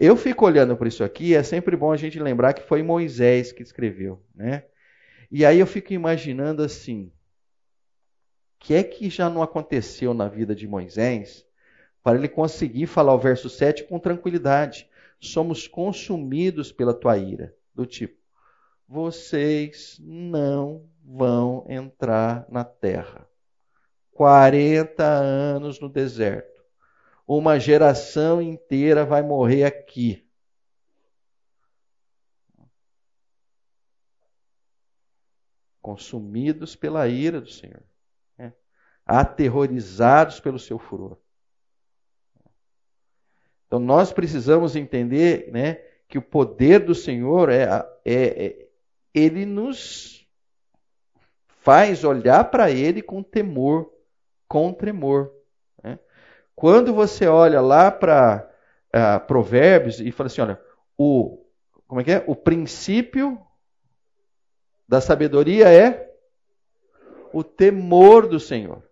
[0.00, 3.50] Eu fico olhando por isso aqui, é sempre bom a gente lembrar que foi Moisés
[3.50, 4.64] que escreveu, né?
[5.30, 7.10] E aí eu fico imaginando assim,
[8.54, 11.44] o que é que já não aconteceu na vida de Moisés
[12.02, 14.88] para ele conseguir falar o verso 7 com tranquilidade.
[15.20, 17.54] Somos consumidos pela tua ira.
[17.74, 18.16] Do tipo,
[18.86, 23.28] vocês não vão entrar na terra.
[24.12, 26.57] 40 anos no deserto.
[27.30, 30.26] Uma geração inteira vai morrer aqui.
[35.82, 37.82] Consumidos pela ira do Senhor,
[38.38, 38.54] né?
[39.04, 41.18] aterrorizados pelo seu furor.
[43.66, 45.74] Então nós precisamos entender né,
[46.08, 47.64] que o poder do Senhor é,
[48.06, 48.68] é, é
[49.12, 50.26] ele nos
[51.58, 53.92] faz olhar para ele com temor,
[54.48, 55.37] com tremor.
[56.58, 58.50] Quando você olha lá para
[58.88, 60.60] uh, Provérbios e fala assim, olha,
[60.96, 61.44] o
[61.86, 62.24] como é que é?
[62.26, 63.40] O princípio
[64.88, 66.12] da sabedoria é
[67.32, 68.82] o temor do Senhor.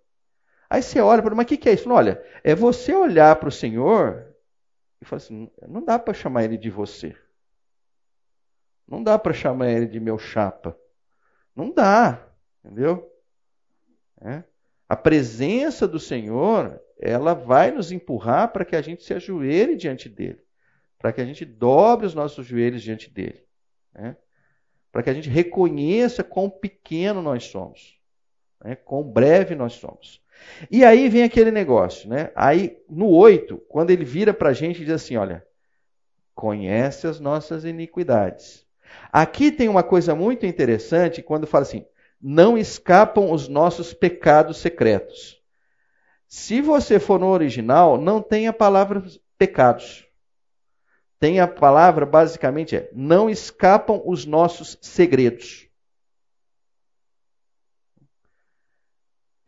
[0.70, 1.90] Aí você olha para, mas o que, que é isso?
[1.90, 4.32] olha, é você olhar para o Senhor
[5.00, 7.16] e falar assim, não dá para chamar ele de você.
[8.86, 10.78] Não dá para chamar ele de meu chapa.
[11.52, 12.28] Não dá,
[12.64, 13.12] entendeu?
[14.20, 14.44] É.
[14.88, 20.08] A presença do Senhor, ela vai nos empurrar para que a gente se ajoelhe diante
[20.08, 20.40] dele,
[20.98, 23.44] para que a gente dobre os nossos joelhos diante dele,
[23.94, 24.16] né?
[24.90, 27.98] para que a gente reconheça quão pequeno nós somos,
[28.64, 28.74] né?
[28.76, 30.22] quão breve nós somos.
[30.70, 32.30] E aí vem aquele negócio, né?
[32.34, 35.42] Aí no 8, quando ele vira para a gente e diz assim: olha,
[36.34, 38.66] conhece as nossas iniquidades
[39.12, 41.84] Aqui tem uma coisa muito interessante quando fala assim:
[42.20, 45.35] não escapam os nossos pecados secretos.
[46.28, 49.02] Se você for no original, não tem a palavra
[49.38, 50.06] pecados.
[51.18, 55.66] Tem a palavra, basicamente, é não escapam os nossos segredos.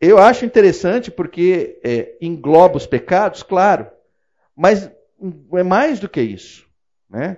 [0.01, 3.91] Eu acho interessante porque é, engloba os pecados, claro,
[4.55, 4.89] mas
[5.53, 6.67] é mais do que isso.
[7.09, 7.37] Né?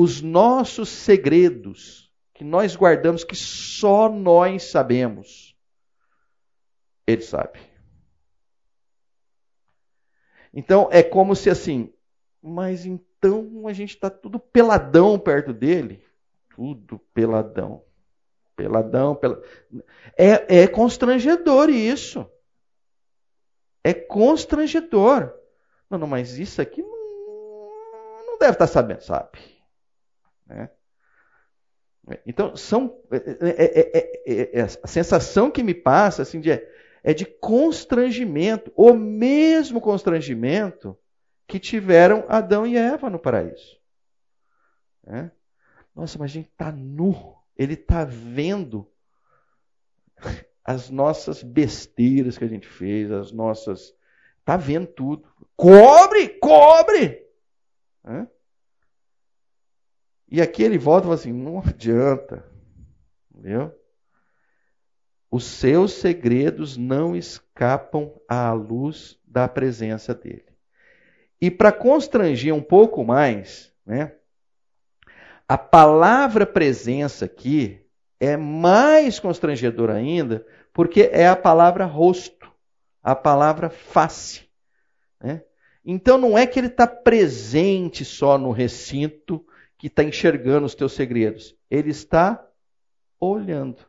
[0.00, 5.56] os nossos segredos que nós guardamos, que só nós sabemos,
[7.04, 7.58] Ele sabe.
[10.52, 11.92] Então é como se assim,
[12.42, 16.04] mas então a gente está tudo peladão perto dele,
[16.54, 17.82] tudo peladão,
[18.56, 19.42] peladão, pela...
[20.16, 22.28] é, é constrangedor isso,
[23.84, 25.34] é constrangedor.
[25.88, 29.38] Não, não, mas isso aqui não, não deve estar tá sabendo, sabe?
[30.46, 30.70] Né?
[32.26, 36.50] Então, são, é, é, é, a sensação que me passa assim, de,
[37.02, 40.96] é de constrangimento, o mesmo constrangimento
[41.46, 43.78] que tiveram Adão e Eva no paraíso.
[45.04, 45.30] Né?
[45.94, 48.88] Nossa, mas a gente está nu, ele está vendo
[50.64, 53.94] as nossas besteiras que a gente fez, as nossas.
[54.40, 55.26] Está vendo tudo.
[55.56, 56.28] Cobre!
[56.38, 57.26] Cobre!
[58.04, 58.28] Né?
[60.30, 62.44] E aqui ele volta e fala assim: não adianta.
[63.30, 63.74] Entendeu?
[65.30, 70.46] Os seus segredos não escapam à luz da presença dele.
[71.40, 74.14] E para constranger um pouco mais, né,
[75.46, 77.80] a palavra presença aqui
[78.20, 82.52] é mais constrangedora ainda, porque é a palavra rosto,
[83.02, 84.48] a palavra face.
[85.20, 85.42] Né?
[85.84, 89.44] Então não é que ele está presente só no recinto
[89.78, 91.56] que está enxergando os teus segredos.
[91.70, 92.44] Ele está
[93.18, 93.87] olhando.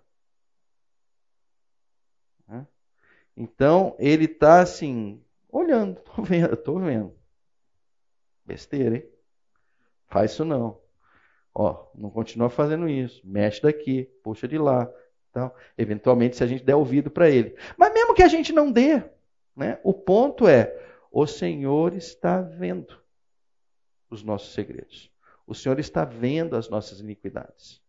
[3.40, 5.98] Então, ele está assim, olhando.
[6.06, 7.16] Estou vendo, estou vendo.
[8.46, 9.10] Besteira, hein?
[10.10, 10.78] Faz isso não.
[11.56, 13.22] Ó, não continua fazendo isso.
[13.26, 14.92] Mexe daqui, puxa de lá.
[15.30, 17.56] Então, eventualmente, se a gente der ouvido para ele.
[17.78, 19.02] Mas mesmo que a gente não dê,
[19.56, 20.76] né, o ponto é:
[21.10, 23.02] o Senhor está vendo
[24.10, 25.10] os nossos segredos.
[25.48, 27.82] O Senhor está vendo as nossas iniquidades.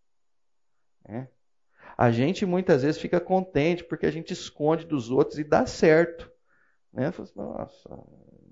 [1.04, 1.26] É.
[2.00, 6.32] A gente muitas vezes fica contente porque a gente esconde dos outros e dá certo.
[6.90, 7.08] Né?
[7.08, 7.98] Assim, Nossa,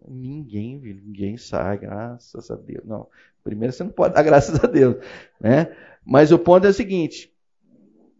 [0.06, 2.84] ninguém ninguém sabe, graças a Deus.
[2.84, 3.08] Não,
[3.42, 5.02] primeiro você não pode dar graças a Deus.
[5.40, 5.74] Né?
[6.04, 7.34] Mas o ponto é o seguinte: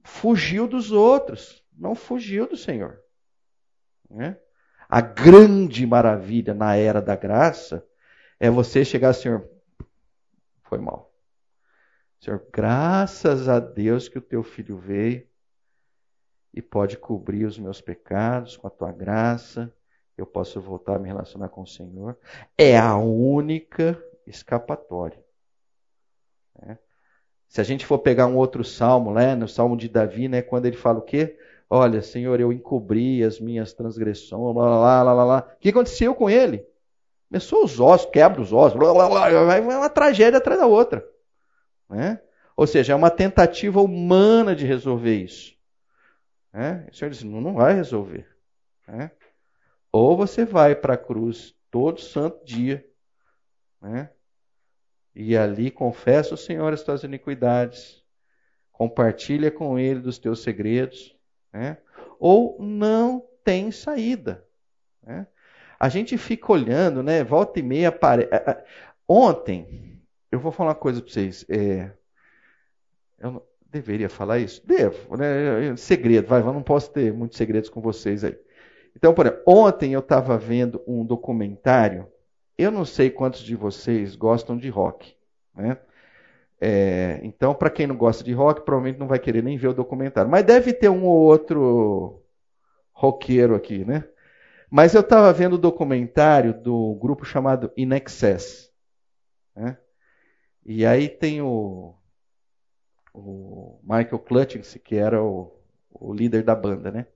[0.02, 2.98] fugiu dos outros, não fugiu do Senhor.
[4.08, 4.38] Né?
[4.88, 7.86] A grande maravilha na era da graça
[8.40, 9.46] é você chegar, Senhor,
[10.62, 11.07] foi mal.
[12.20, 15.26] Senhor, graças a Deus que o teu filho veio
[16.52, 19.72] e pode cobrir os meus pecados com a tua graça.
[20.16, 22.18] Eu posso voltar a me relacionar com o Senhor.
[22.56, 25.22] É a única escapatória.
[26.62, 26.76] É.
[27.46, 30.66] Se a gente for pegar um outro salmo, né, no salmo de Davi, né, quando
[30.66, 31.38] ele fala o quê?
[31.70, 35.52] Olha, Senhor, eu encobri as minhas transgressões, lá, lá, lá, lá, lá.
[35.54, 36.66] O que aconteceu com ele?
[37.28, 41.06] Começou os ossos, quebra os ossos, blá, blá, blá, vai uma tragédia atrás da outra.
[41.88, 42.20] Né?
[42.56, 45.56] Ou seja, é uma tentativa humana de resolver isso.
[46.52, 46.86] Né?
[46.90, 48.26] O Senhor disse, não, não vai resolver.
[48.86, 49.10] Né?
[49.92, 52.84] Ou você vai para a cruz todo santo dia,
[53.80, 54.10] né?
[55.14, 58.02] e ali confessa o Senhor as tuas iniquidades,
[58.72, 61.16] compartilha com Ele dos teus segredos,
[61.52, 61.78] né?
[62.18, 64.44] ou não tem saída.
[65.02, 65.26] Né?
[65.78, 67.22] A gente fica olhando, né?
[67.22, 67.96] Volta e meia.
[69.06, 69.97] Ontem,
[70.30, 71.44] eu vou falar uma coisa para vocês.
[71.48, 71.90] É...
[73.18, 73.42] Eu não...
[73.70, 74.66] deveria falar isso?
[74.66, 75.76] Devo, né?
[75.76, 78.38] Segredo, vai, eu não posso ter muitos segredos com vocês aí.
[78.96, 82.06] Então, por exemplo, ontem eu estava vendo um documentário.
[82.56, 85.14] Eu não sei quantos de vocês gostam de rock,
[85.54, 85.78] né?
[86.60, 89.74] É, então, para quem não gosta de rock, provavelmente não vai querer nem ver o
[89.74, 90.28] documentário.
[90.28, 92.20] Mas deve ter um ou outro
[92.92, 94.04] roqueiro aqui, né?
[94.68, 98.72] Mas eu estava vendo o documentário do grupo chamado In Excess.
[99.54, 99.78] Né?
[100.70, 101.94] E aí tem o,
[103.14, 105.50] o Michael Clutchings, que era o,
[105.90, 107.06] o líder da banda, né?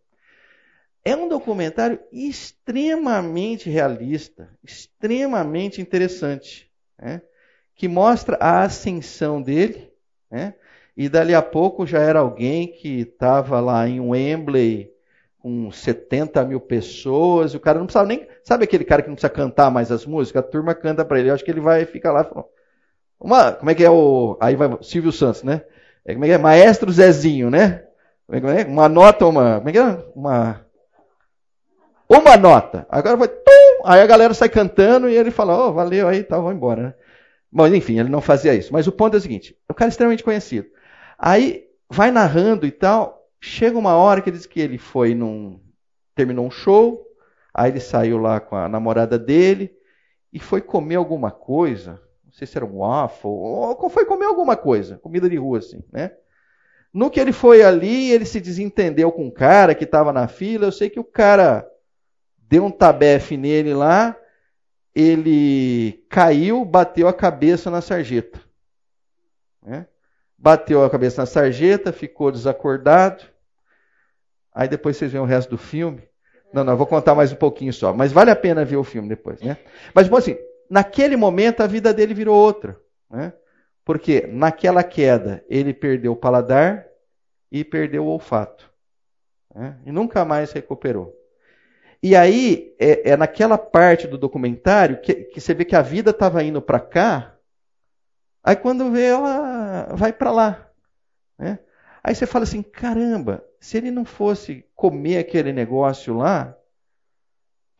[1.04, 7.20] É um documentário extremamente realista, extremamente interessante, né?
[7.74, 9.92] que mostra a ascensão dele,
[10.30, 10.54] né?
[10.96, 14.90] e dali a pouco já era alguém que estava lá em Wembley
[15.38, 18.26] com 70 mil pessoas, e o cara não precisava nem.
[18.42, 20.42] Sabe aquele cara que não precisa cantar mais as músicas?
[20.42, 21.28] A turma canta para ele.
[21.28, 22.48] Eu acho que ele vai ficar lá falando.
[23.22, 24.36] Uma, como é que é o.
[24.40, 25.62] Aí vai Silvio Santos, né?
[26.04, 26.38] É, como é que é?
[26.38, 27.84] Maestro Zezinho, né?
[28.28, 28.64] É é?
[28.64, 29.58] Uma nota, uma.
[29.58, 30.04] Como é que é?
[30.14, 30.66] Uma.
[32.08, 32.84] Uma nota.
[32.90, 33.28] Agora vai.
[33.28, 33.82] Tum!
[33.84, 36.94] Aí a galera sai cantando e ele fala, oh, valeu aí, tá, vou embora, né?
[37.50, 38.72] Mas enfim, ele não fazia isso.
[38.72, 40.68] Mas o ponto é o seguinte: o cara é extremamente conhecido.
[41.16, 43.28] Aí vai narrando e tal.
[43.40, 45.60] Chega uma hora que diz que ele foi num.
[46.14, 47.06] terminou um show,
[47.54, 49.72] aí ele saiu lá com a namorada dele
[50.32, 52.00] e foi comer alguma coisa.
[52.32, 55.84] Não sei se era um waffle, ou foi comer alguma coisa, comida de rua, assim,
[55.92, 56.12] né?
[56.90, 60.66] No que ele foi ali, ele se desentendeu com o cara que estava na fila.
[60.66, 61.66] Eu sei que o cara
[62.48, 64.16] deu um tabefe nele lá,
[64.94, 68.40] ele caiu, bateu a cabeça na sarjeta.
[69.62, 69.86] Né?
[70.36, 73.24] Bateu a cabeça na sarjeta, ficou desacordado.
[74.54, 76.02] Aí depois vocês veem o resto do filme.
[76.52, 77.92] Não, não, vou contar mais um pouquinho só.
[77.92, 79.56] Mas vale a pena ver o filme depois, né?
[79.94, 80.36] Mas, bom, assim,
[80.72, 83.34] naquele momento a vida dele virou outra, né?
[83.84, 86.86] Porque naquela queda ele perdeu o paladar
[87.50, 88.72] e perdeu o olfato.
[89.54, 89.76] Né?
[89.84, 91.14] E nunca mais recuperou.
[92.02, 96.10] E aí, é, é naquela parte do documentário que, que você vê que a vida
[96.10, 97.36] estava indo para cá,
[98.42, 100.70] aí quando vê ela vai para lá.
[101.38, 101.58] Né?
[102.02, 106.56] Aí você fala assim: caramba, se ele não fosse comer aquele negócio lá,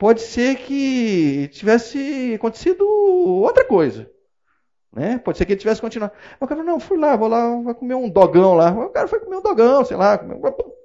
[0.03, 4.11] pode ser que tivesse acontecido outra coisa.
[4.92, 5.16] Né?
[5.16, 6.12] Pode ser que ele tivesse continuado.
[6.40, 8.72] O cara falou, não, fui lá, vou lá, vou comer um dogão lá.
[8.72, 10.20] O cara foi comer um dogão, sei lá,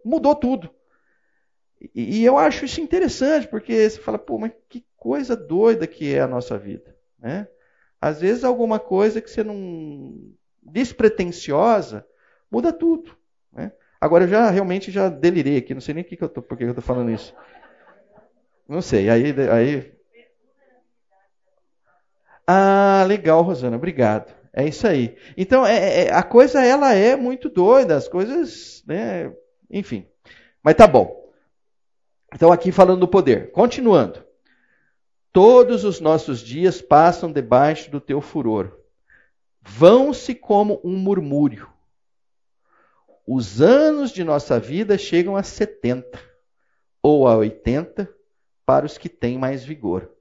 [0.05, 0.69] mudou tudo.
[1.95, 6.13] E, e eu acho isso interessante, porque você fala, pô, mas que coisa doida que
[6.13, 6.95] é a nossa vida.
[7.17, 7.47] Né?
[7.99, 10.13] Às vezes alguma coisa que você não.
[10.61, 12.05] despretensiosa,
[12.51, 13.17] muda tudo.
[13.51, 13.71] Né?
[13.99, 16.69] Agora eu já realmente já delirei aqui, não sei nem que eu por que eu
[16.69, 17.33] estou falando isso.
[18.67, 19.93] Não sei, aí, aí.
[22.45, 24.33] Ah, legal, Rosana, obrigado.
[24.53, 25.15] É isso aí.
[25.37, 29.31] Então, é, é, a coisa ela é muito doida, as coisas, né?
[29.69, 30.07] Enfim.
[30.63, 31.31] Mas tá bom.
[32.33, 33.51] Então, aqui falando do poder.
[33.51, 34.25] Continuando.
[35.31, 38.75] Todos os nossos dias passam debaixo do teu furor.
[39.61, 41.69] Vão-se como um murmúrio.
[43.27, 46.19] Os anos de nossa vida chegam a 70
[47.03, 48.16] ou a 80
[48.67, 50.11] para os que têm mais vigor.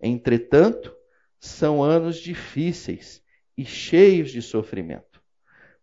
[0.00, 0.92] Entretanto,
[1.38, 3.22] são anos difíceis
[3.56, 5.22] e cheios de sofrimento,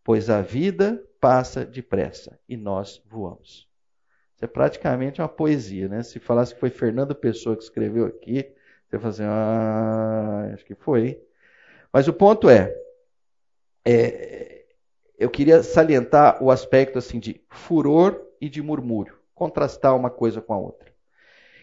[0.03, 3.69] pois a vida passa depressa e nós voamos.
[4.35, 6.03] Isso é praticamente uma poesia, né?
[6.03, 8.53] Se falasse que foi Fernando Pessoa que escreveu aqui,
[8.89, 11.23] você fala assim, ah, acho que foi.
[11.93, 12.75] Mas o ponto é,
[13.85, 14.65] é
[15.17, 20.53] eu queria salientar o aspecto assim de furor e de murmúrio, contrastar uma coisa com
[20.53, 20.94] a outra.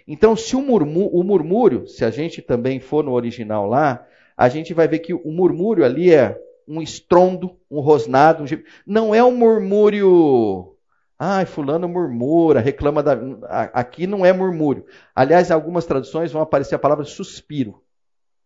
[0.07, 4.49] Então, se o, murmú, o murmúrio, se a gente também for no original lá, a
[4.49, 8.47] gente vai ver que o murmúrio ali é um estrondo, um rosnado, um...
[8.87, 10.77] não é um murmúrio.
[11.19, 13.13] Ai, fulano murmura, reclama da.
[13.73, 14.85] Aqui não é murmúrio.
[15.15, 17.83] Aliás, em algumas traduções vão aparecer a palavra suspiro.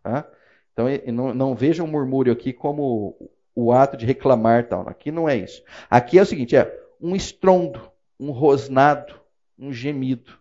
[0.02, 0.28] Tá?
[0.72, 3.16] Então, não, não vejam murmúrio aqui como
[3.54, 4.86] o ato de reclamar tal.
[4.88, 5.62] Aqui não é isso.
[5.88, 7.80] Aqui é o seguinte: é um estrondo,
[8.20, 9.14] um rosnado,
[9.58, 10.38] um gemido.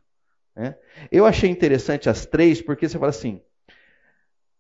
[0.56, 0.76] Né?
[1.12, 3.42] Eu achei interessante as três, porque você fala assim: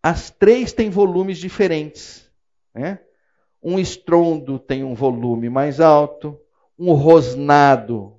[0.04, 2.30] as três têm volumes diferentes.
[2.74, 3.00] Né?
[3.64, 6.40] Um estrondo tem um volume mais alto,
[6.78, 8.16] um rosnado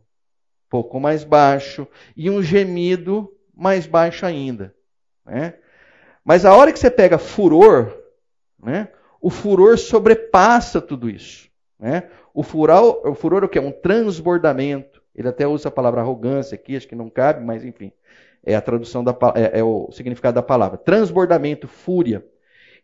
[0.68, 4.74] pouco mais baixo e um gemido mais baixo ainda.
[5.24, 5.54] Né?
[6.24, 7.96] Mas a hora que você pega furor,
[8.62, 8.88] né,
[9.20, 11.48] o furor sobrepassa tudo isso.
[11.78, 12.10] Né?
[12.34, 13.58] O, furor, o furor é o que?
[13.58, 14.95] Um transbordamento.
[15.16, 17.90] Ele até usa a palavra arrogância aqui, acho que não cabe, mas enfim.
[18.44, 20.76] É a tradução da é, é o significado da palavra.
[20.76, 22.24] Transbordamento, fúria.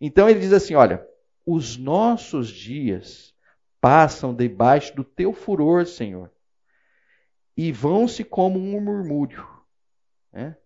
[0.00, 1.06] Então ele diz assim: olha,
[1.46, 3.34] os nossos dias
[3.80, 6.30] passam debaixo do teu furor, Senhor,
[7.56, 9.46] e vão-se como um murmúrio.
[10.32, 10.56] Né?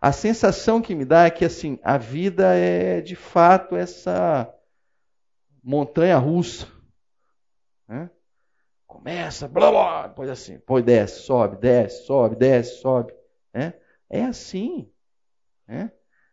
[0.00, 4.52] A sensação que me dá é que assim a vida é de fato essa
[5.62, 6.73] montanha russa.
[8.94, 13.12] Começa, blá blá, depois assim, depois desce, sobe, desce, sobe, desce, sobe.
[13.52, 13.74] Né?
[14.08, 14.88] É assim.
[15.66, 15.90] Né?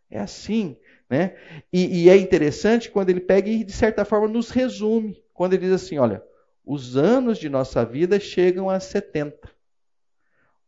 [0.08, 0.76] É assim.
[1.10, 1.36] Né?
[1.72, 5.20] E, e, é interessante quando ele pega e, de certa forma, nos resume.
[5.34, 6.22] Quando ele diz assim: olha,
[6.64, 9.50] os anos de nossa vida chegam a 70.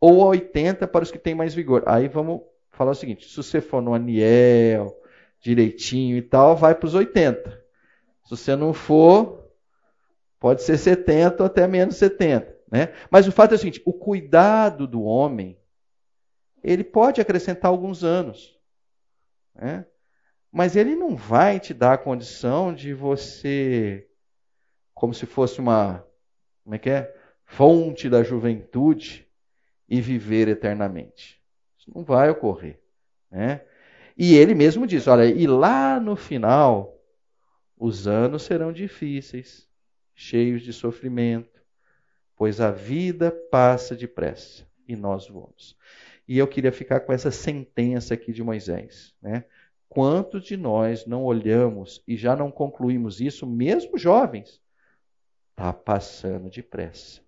[0.00, 1.84] Ou a 80 para os que têm mais vigor.
[1.86, 2.42] Aí vamos
[2.72, 5.00] falar o seguinte: se você for no Aniel,
[5.40, 7.50] direitinho e tal, vai para os 80.
[8.24, 9.43] Se você não for,
[10.44, 12.54] pode ser 70 ou até menos 70.
[12.70, 12.92] Né?
[13.10, 15.58] Mas o fato é o seguinte: o cuidado do homem
[16.62, 18.54] ele pode acrescentar alguns anos.
[19.54, 19.86] Né?
[20.52, 24.06] Mas ele não vai te dar a condição de você,
[24.92, 26.06] como se fosse uma,
[26.62, 27.16] como é que é?
[27.46, 29.26] Fonte da juventude
[29.88, 31.40] e viver eternamente.
[31.78, 32.82] Isso não vai ocorrer.
[33.30, 33.62] Né?
[34.14, 37.02] E ele mesmo diz: olha, e lá no final,
[37.78, 39.66] os anos serão difíceis,
[40.14, 41.62] cheios de sofrimento,
[42.36, 45.76] pois a vida passa depressa e nós voamos.
[46.26, 49.14] E eu queria ficar com essa sentença aqui de Moisés.
[49.20, 49.44] Né?
[49.88, 54.60] Quantos de nós não olhamos e já não concluímos isso, mesmo jovens?
[55.50, 57.20] Está passando depressa.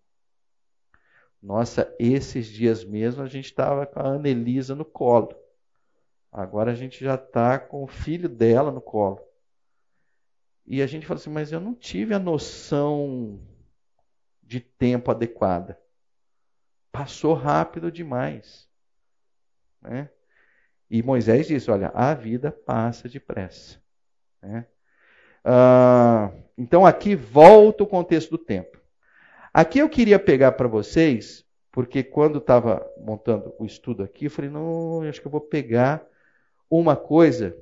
[1.42, 5.36] Nossa, esses dias mesmo a gente estava com a Anelisa no colo.
[6.32, 9.25] Agora a gente já está com o filho dela no colo.
[10.66, 13.40] E a gente fala assim, mas eu não tive a noção
[14.42, 15.78] de tempo adequada.
[16.90, 18.68] Passou rápido demais.
[19.80, 20.10] Né?
[20.90, 23.80] E Moisés disse: Olha, a vida passa depressa.
[24.42, 24.66] Né?
[25.44, 28.80] Ah, então aqui volta o contexto do tempo.
[29.52, 34.50] Aqui eu queria pegar para vocês, porque quando estava montando o estudo aqui, eu falei:
[34.50, 36.04] não, acho que eu vou pegar
[36.68, 37.56] uma coisa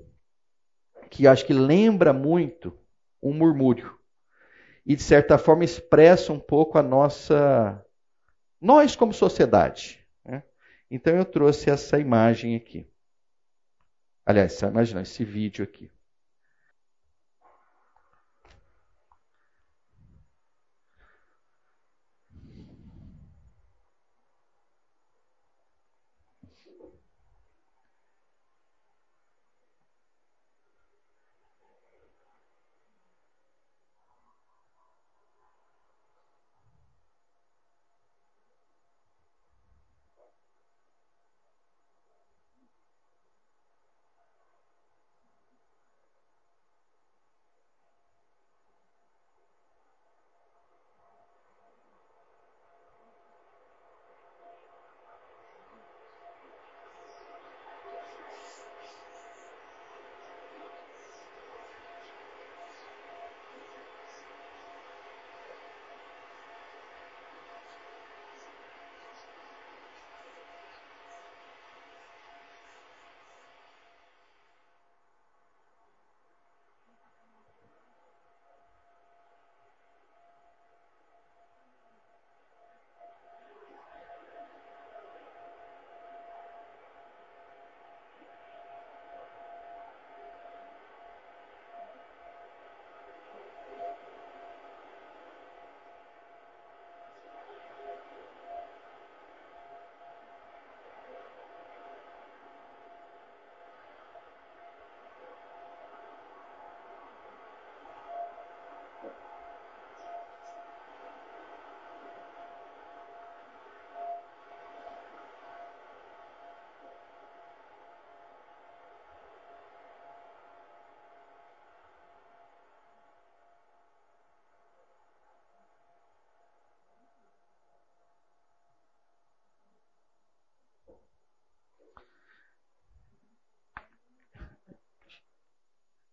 [1.11, 2.77] que acho que lembra muito
[3.25, 3.99] um murmúrio.
[4.87, 7.85] E de certa forma expressa um pouco a nossa.
[8.61, 10.05] Nós como sociedade.
[10.91, 12.87] Então eu trouxe essa imagem aqui.
[14.25, 15.91] Aliás, imagina esse vídeo aqui.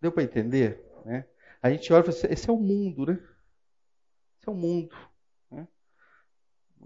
[0.02, 0.84] Deu para entender?
[1.06, 1.26] Né?
[1.62, 3.14] A gente olha e fala assim, esse é o mundo, né?
[4.40, 4.96] Esse é o mundo.
[5.52, 5.68] Né?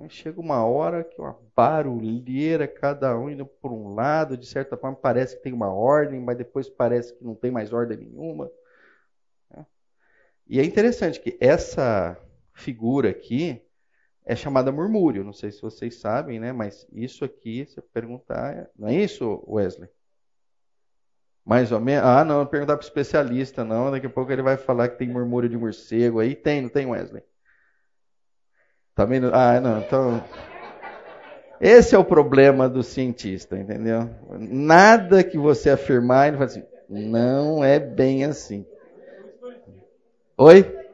[0.10, 4.98] Chega uma hora que uma barulheira, cada um indo por um lado, de certa forma
[4.98, 8.52] parece que tem uma ordem, mas depois parece que não tem mais ordem nenhuma.
[9.50, 9.66] Né?
[10.48, 12.22] E é interessante que essa
[12.54, 13.62] figura aqui
[14.26, 15.24] é chamada murmúrio.
[15.24, 16.52] Não sei se vocês sabem, né?
[16.52, 19.90] Mas isso aqui, se eu perguntar, não é isso, Wesley?
[21.46, 22.04] Mais ou menos.
[22.04, 23.92] Ah, não, perguntar para o especialista, não.
[23.92, 26.36] Daqui a pouco ele vai falar que tem murmúrio de morcego aí.
[26.36, 27.24] Tem, não tem, Wesley?
[28.96, 29.30] Tá vendo?
[29.34, 29.80] Ah, não.
[29.80, 30.24] Então.
[31.62, 34.10] Esse é o problema do cientista, entendeu?
[34.38, 38.66] Nada que você afirmar, ele fala assim, não é bem assim.
[40.38, 40.86] Oi?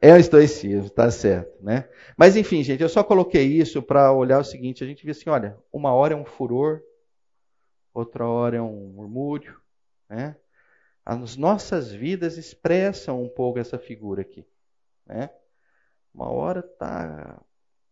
[0.00, 1.88] É o estoicismo, tá certo, né?
[2.18, 5.30] Mas enfim, gente, eu só coloquei isso para olhar o seguinte, a gente vê assim,
[5.30, 6.82] olha, uma hora é um furor,
[7.94, 9.56] outra hora é um murmúrio,
[10.14, 10.36] né?
[11.04, 14.46] As nossas vidas expressam um pouco essa figura aqui.
[15.04, 15.28] Né?
[16.14, 17.42] Uma hora está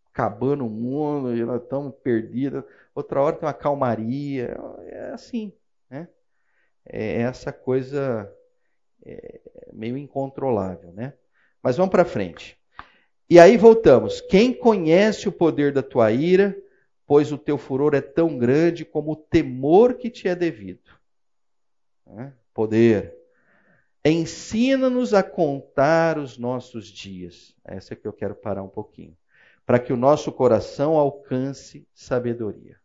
[0.07, 2.65] acabando o mundo e nós estamos perdidos,
[2.95, 4.57] outra hora tem uma calmaria.
[4.87, 5.53] É assim.
[5.91, 6.09] Né?
[6.87, 8.33] É essa coisa
[9.05, 9.41] é,
[9.73, 10.93] meio incontrolável.
[10.93, 11.13] Né?
[11.63, 12.59] Mas vamos para frente.
[13.29, 14.23] E aí voltamos.
[14.23, 16.57] Quem conhece o poder da tua ira,
[17.07, 21.02] pois o teu furor é tão grande como o temor que te é devido.
[22.13, 22.33] Né?
[22.55, 23.15] Poder.
[24.05, 27.55] Ensina-nos a contar os nossos dias.
[27.65, 29.17] Essa é que eu quero parar um pouquinho.
[29.65, 32.77] Para que o nosso coração alcance sabedoria.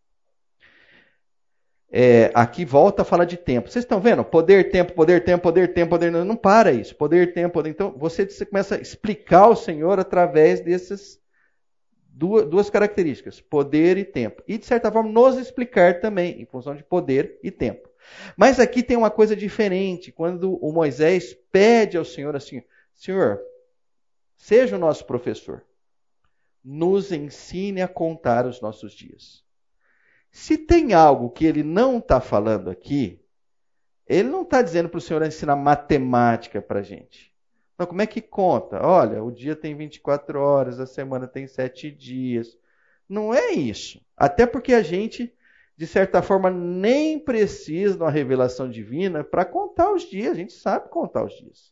[1.89, 3.69] É, aqui volta a falar de tempo.
[3.69, 4.23] Vocês estão vendo?
[4.23, 6.11] Poder, tempo, poder, tempo, poder, tempo, poder.
[6.11, 6.95] Não, para isso.
[6.95, 7.69] Poder, tempo, poder.
[7.69, 11.19] Então você, começa a explicar ao Senhor através dessas
[12.17, 14.43] duas, duas características: poder e tempo.
[14.47, 17.86] E de certa forma nos explicar também, em função de poder e tempo.
[18.36, 20.12] Mas aqui tem uma coisa diferente.
[20.12, 23.39] Quando o Moisés pede ao Senhor assim: Senhor,
[24.36, 25.66] seja o nosso professor,
[26.64, 29.43] nos ensine a contar os nossos dias.
[30.32, 33.20] Se tem algo que ele não está falando aqui,
[34.05, 37.34] ele não está dizendo para o Senhor ensinar matemática para a gente.
[37.78, 38.86] Não, como é que conta?
[38.86, 42.58] Olha, o dia tem 24 horas, a semana tem 7 dias.
[43.08, 44.01] Não é isso.
[44.16, 45.34] Até porque a gente
[45.78, 50.32] de certa forma, nem precisa de uma revelação divina para contar os dias.
[50.32, 51.71] A gente sabe contar os dias.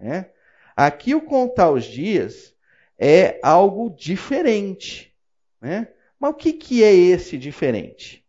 [0.00, 0.30] Né?
[0.74, 2.54] Aqui, o contar os dias
[2.98, 5.14] é algo diferente.
[5.60, 5.88] Né?
[6.18, 8.24] Mas o que, que é esse diferente?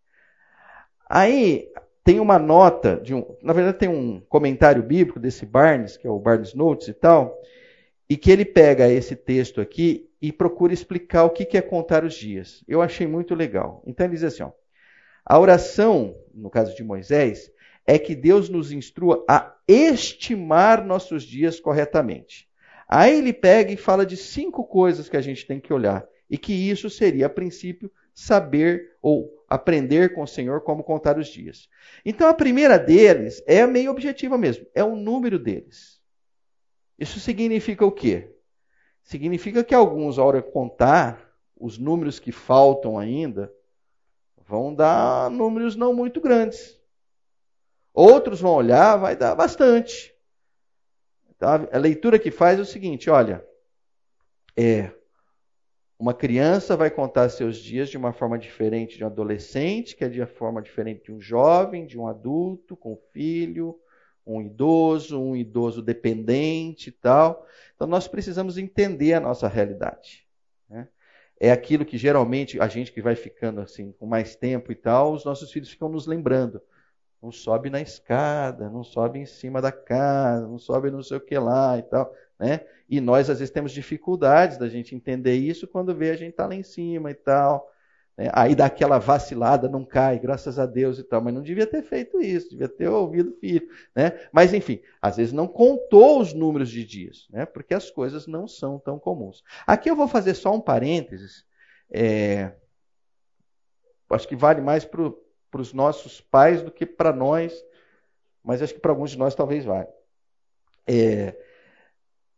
[1.09, 1.71] Aí
[2.03, 6.09] tem uma nota, de um, na verdade, tem um comentário bíblico desse Barnes, que é
[6.09, 7.39] o Barnes Notes e tal,
[8.09, 12.03] e que ele pega esse texto aqui e procura explicar o que, que é contar
[12.03, 12.61] os dias.
[12.67, 13.81] Eu achei muito legal.
[13.87, 14.51] Então ele diz assim: ó,
[15.25, 17.51] a oração, no caso de Moisés,
[17.85, 22.49] é que Deus nos instrua a estimar nossos dias corretamente.
[22.87, 26.05] Aí ele pega e fala de cinco coisas que a gente tem que olhar.
[26.29, 31.27] E que isso seria, a princípio, saber ou aprender com o Senhor como contar os
[31.27, 31.69] dias.
[32.05, 36.01] Então a primeira deles é meio objetiva mesmo, é o número deles.
[36.97, 38.31] Isso significa o quê?
[39.03, 43.51] Significa que alguns, a hora de contar os números que faltam ainda,
[44.53, 46.79] vão dar números não muito grandes.
[47.91, 50.13] Outros vão olhar, vai dar bastante.
[51.31, 53.43] Então, a leitura que faz é o seguinte: olha,
[54.55, 54.91] é,
[55.97, 60.09] uma criança vai contar seus dias de uma forma diferente de um adolescente, que é
[60.09, 63.79] de uma forma diferente de um jovem, de um adulto com filho,
[64.23, 67.47] um idoso, um idoso dependente e tal.
[67.73, 70.22] Então nós precisamos entender a nossa realidade.
[71.43, 75.11] É aquilo que geralmente a gente que vai ficando assim com mais tempo e tal,
[75.11, 76.61] os nossos filhos ficam nos lembrando.
[77.21, 81.19] Não sobe na escada, não sobe em cima da casa, não sobe não sei o
[81.19, 82.61] que lá e tal, né?
[82.89, 86.47] E nós às vezes temos dificuldades da gente entender isso quando vê a gente tá
[86.47, 87.69] lá em cima e tal.
[88.17, 88.29] Né?
[88.33, 91.81] Aí dá aquela vacilada, não cai, graças a Deus e tal, mas não devia ter
[91.81, 93.67] feito isso, devia ter ouvido o filho.
[93.95, 94.27] Né?
[94.31, 97.45] Mas enfim, às vezes não contou os números de dias, né?
[97.45, 99.43] porque as coisas não são tão comuns.
[99.65, 101.45] Aqui eu vou fazer só um parênteses,
[101.91, 102.53] é...
[104.09, 105.01] acho que vale mais para
[105.55, 107.53] os nossos pais do que para nós,
[108.43, 109.89] mas acho que para alguns de nós talvez vale.
[110.87, 111.35] É...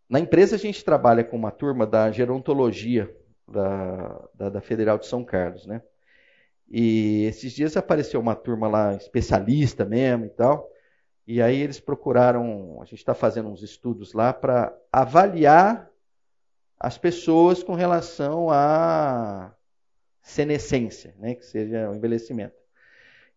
[0.07, 3.13] Na empresa a gente trabalha com uma turma da gerontologia,
[3.47, 5.81] da, da, da, Federal de São Carlos, né?
[6.69, 10.69] E esses dias apareceu uma turma lá, especialista mesmo e tal,
[11.27, 15.89] e aí eles procuraram, a gente está fazendo uns estudos lá para avaliar
[16.79, 19.55] as pessoas com relação à
[20.21, 21.35] senescência, né?
[21.35, 22.55] que seja o envelhecimento.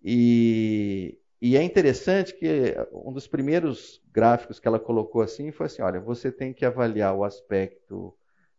[0.02, 5.82] E, e é interessante que um dos primeiros gráficos que ela colocou assim foi assim:
[5.82, 8.14] olha, você tem que avaliar o aspecto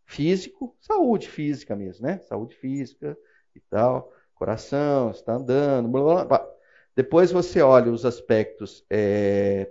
[0.10, 2.18] físico, saúde física mesmo, né?
[2.28, 3.16] Saúde física
[3.55, 6.49] e tal, coração, está andando, blá, blá, blá.
[6.95, 9.70] Depois você olha os aspectos é,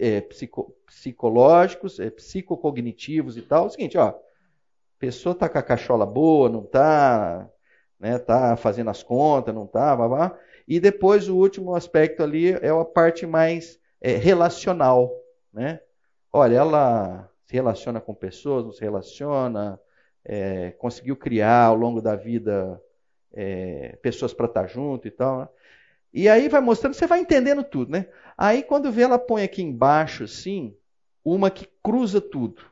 [0.00, 3.64] é, psico, psicológicos, é, psicocognitivos e tal.
[3.64, 4.12] É o seguinte, ó,
[4.98, 7.48] pessoa está com a cachola boa, não está,
[8.00, 10.38] né, tá fazendo as contas, não está, blá, blá.
[10.66, 15.12] E depois o último aspecto ali é a parte mais é, relacional,
[15.52, 15.80] né?
[16.32, 19.78] Olha, ela se relaciona com pessoas, não se relaciona,
[20.24, 22.82] é, conseguiu criar ao longo da vida
[23.30, 25.40] é, pessoas para estar junto e tal.
[25.40, 25.48] Né?
[26.14, 28.08] E aí vai mostrando, você vai entendendo tudo, né?
[28.38, 30.74] Aí quando vê, ela põe aqui embaixo, assim,
[31.22, 32.62] uma que cruza tudo.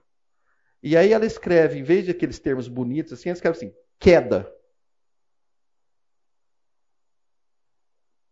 [0.82, 4.50] E aí ela escreve, em vez de aqueles termos bonitos, assim, ela escreve assim, queda.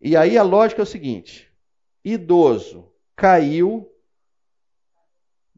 [0.01, 1.53] E aí a lógica é o seguinte:
[2.03, 3.90] idoso caiu,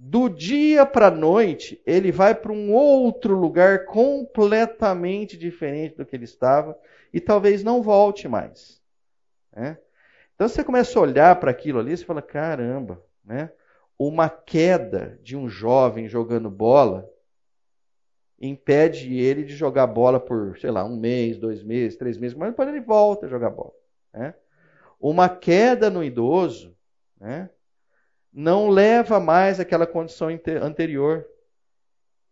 [0.02, 6.16] do dia para a noite, ele vai para um outro lugar completamente diferente do que
[6.16, 6.74] ele estava
[7.12, 8.80] e talvez não volte mais.
[9.54, 9.76] Né?
[10.34, 13.52] Então você começa a olhar para aquilo ali e fala: caramba, né?
[13.98, 17.06] uma queda de um jovem jogando bola
[18.40, 22.48] impede ele de jogar bola por, sei lá, um mês, dois meses, três meses, mas
[22.48, 23.74] depois ele volta a jogar bola.
[24.14, 24.32] Né?
[24.98, 26.74] Uma queda no idoso
[27.20, 27.50] né,
[28.32, 30.28] não leva mais àquela condição
[30.62, 31.26] anterior.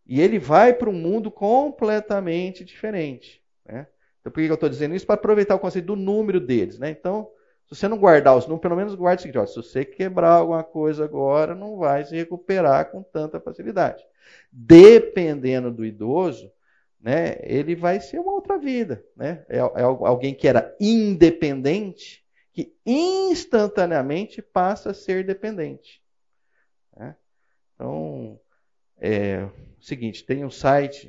[0.07, 3.43] E ele vai para um mundo completamente diferente.
[3.67, 3.87] Né?
[4.21, 5.07] Então, por que eu estou dizendo isso?
[5.07, 6.79] Para aproveitar o conceito do número deles.
[6.79, 6.91] Né?
[6.91, 7.31] Então,
[7.69, 10.37] se você não guardar os números, pelo menos guarde o seguinte: ó, se você quebrar
[10.37, 14.03] alguma coisa agora, não vai se recuperar com tanta facilidade.
[14.51, 16.51] Dependendo do idoso,
[16.99, 19.05] né, ele vai ser uma outra vida.
[19.15, 19.45] Né?
[19.49, 22.25] É, é alguém que era independente,
[22.59, 26.03] que instantaneamente passa a ser dependente.
[26.97, 27.15] Né?
[27.73, 28.41] Então,
[29.01, 29.45] é
[29.79, 31.09] o seguinte: tem um site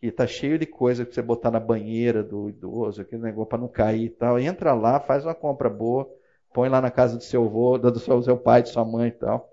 [0.00, 3.58] que está cheio de coisa que você botar na banheira do idoso, aquele negócio para
[3.58, 4.38] não cair e tal.
[4.38, 6.08] Entra lá, faz uma compra boa,
[6.54, 9.08] põe lá na casa do seu avô, do seu, do seu pai, de sua mãe
[9.08, 9.52] e tal.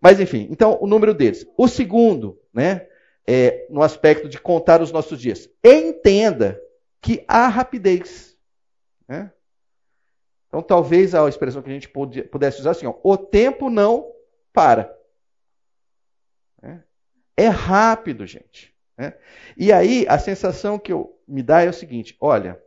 [0.00, 1.46] Mas enfim, então o número deles.
[1.58, 2.88] O segundo, né,
[3.26, 5.46] é, no aspecto de contar os nossos dias.
[5.62, 6.58] Entenda
[7.02, 8.34] que há rapidez.
[9.06, 9.30] Né?
[10.48, 14.10] Então talvez a expressão que a gente pudesse usar assim, ó, o tempo não
[14.52, 14.98] para.
[17.38, 18.74] É rápido, gente.
[18.96, 19.16] Né?
[19.56, 22.60] E aí, a sensação que eu, me dá é o seguinte: olha,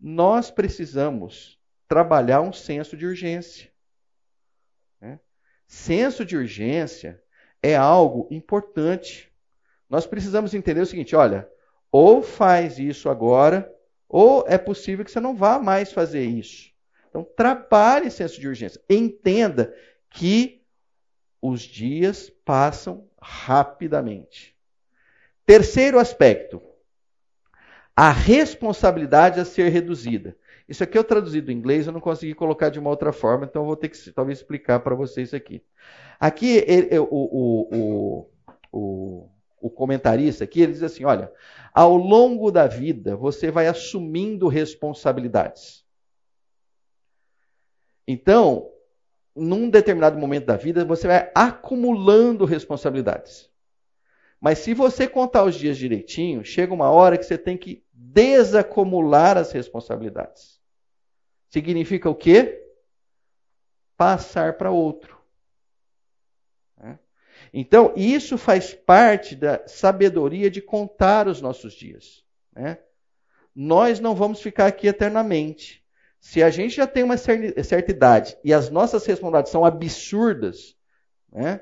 [0.00, 3.70] nós precisamos trabalhar um senso de urgência.
[4.98, 5.20] Né?
[5.68, 7.22] Senso de urgência
[7.62, 9.30] é algo importante.
[9.90, 11.46] Nós precisamos entender o seguinte: olha,
[11.92, 13.70] ou faz isso agora,
[14.08, 16.72] ou é possível que você não vá mais fazer isso.
[17.14, 18.80] Então, trabalhe senso de urgência.
[18.90, 19.72] Entenda
[20.10, 20.64] que
[21.40, 24.56] os dias passam rapidamente.
[25.46, 26.60] Terceiro aspecto,
[27.94, 30.36] a responsabilidade a ser reduzida.
[30.68, 33.62] Isso aqui eu traduzi do inglês, eu não consegui colocar de uma outra forma, então
[33.62, 35.62] eu vou ter que talvez explicar para vocês aqui.
[36.18, 36.64] Aqui
[36.98, 38.26] o, o,
[38.72, 41.30] o, o, comentarista aqui, ele diz assim, olha,
[41.72, 45.83] ao longo da vida você vai assumindo responsabilidades.
[48.06, 48.70] Então,
[49.34, 53.50] num determinado momento da vida, você vai acumulando responsabilidades.
[54.40, 59.36] Mas se você contar os dias direitinho, chega uma hora que você tem que desacumular
[59.36, 60.60] as responsabilidades.
[61.48, 62.62] Significa o quê?
[63.96, 65.18] Passar para outro.
[66.76, 66.98] Né?
[67.52, 72.24] Então, isso faz parte da sabedoria de contar os nossos dias.
[72.52, 72.78] Né?
[73.54, 75.83] Nós não vamos ficar aqui eternamente.
[76.24, 80.74] Se a gente já tem uma certa idade e as nossas responsabilidades são absurdas,
[81.30, 81.60] né?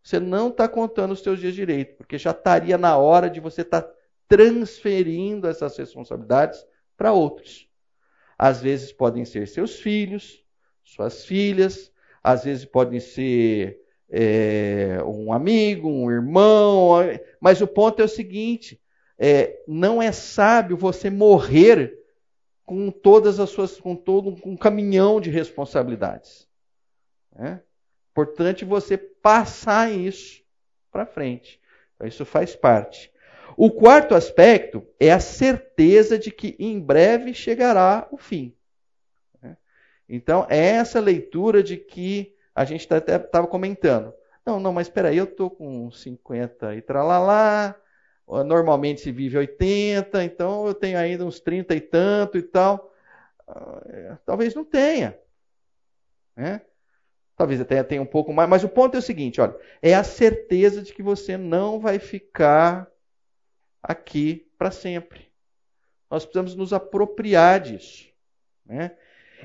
[0.00, 3.62] Você não está contando os seus dias direito, porque já estaria na hora de você
[3.62, 3.92] estar tá
[4.28, 6.64] transferindo essas responsabilidades
[6.96, 7.68] para outros.
[8.38, 10.44] Às vezes podem ser seus filhos,
[10.84, 11.92] suas filhas,
[12.22, 16.98] às vezes podem ser é, um amigo, um irmão,
[17.40, 18.80] mas o ponto é o seguinte:
[19.18, 22.03] é, não é sábio você morrer
[22.64, 26.48] com todas as suas, com todo um caminhão de responsabilidades.
[27.34, 27.60] Né?
[28.12, 30.42] Importante você passar isso
[30.90, 31.60] para frente.
[31.94, 33.12] Então, isso faz parte.
[33.56, 38.56] O quarto aspecto é a certeza de que em breve chegará o fim.
[39.42, 39.56] Né?
[40.08, 44.14] Então, é essa leitura de que a gente tá até estava comentando.
[44.46, 47.74] Não, não, mas espera aí, eu estou com 50 e tralalá,
[48.26, 52.92] normalmente se vive 80, então eu tenho ainda uns 30 e tanto e tal.
[53.46, 55.18] Ah, é, talvez não tenha.
[56.36, 56.62] Né?
[57.36, 60.04] Talvez até tenha um pouco mais, mas o ponto é o seguinte: olha, é a
[60.04, 62.90] certeza de que você não vai ficar
[63.82, 65.30] aqui para sempre.
[66.10, 68.08] Nós precisamos nos apropriar disso.
[68.64, 68.96] Né?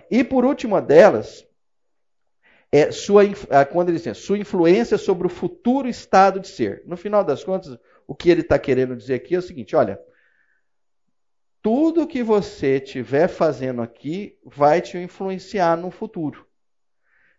[0.10, 1.46] E por última delas,
[2.72, 3.24] é sua,
[3.72, 6.84] quando ele diz sua influência sobre o futuro estado de ser.
[6.86, 7.78] No final das contas,
[8.10, 10.02] o que ele está querendo dizer aqui é o seguinte: olha,
[11.62, 16.48] tudo que você estiver fazendo aqui vai te influenciar no futuro.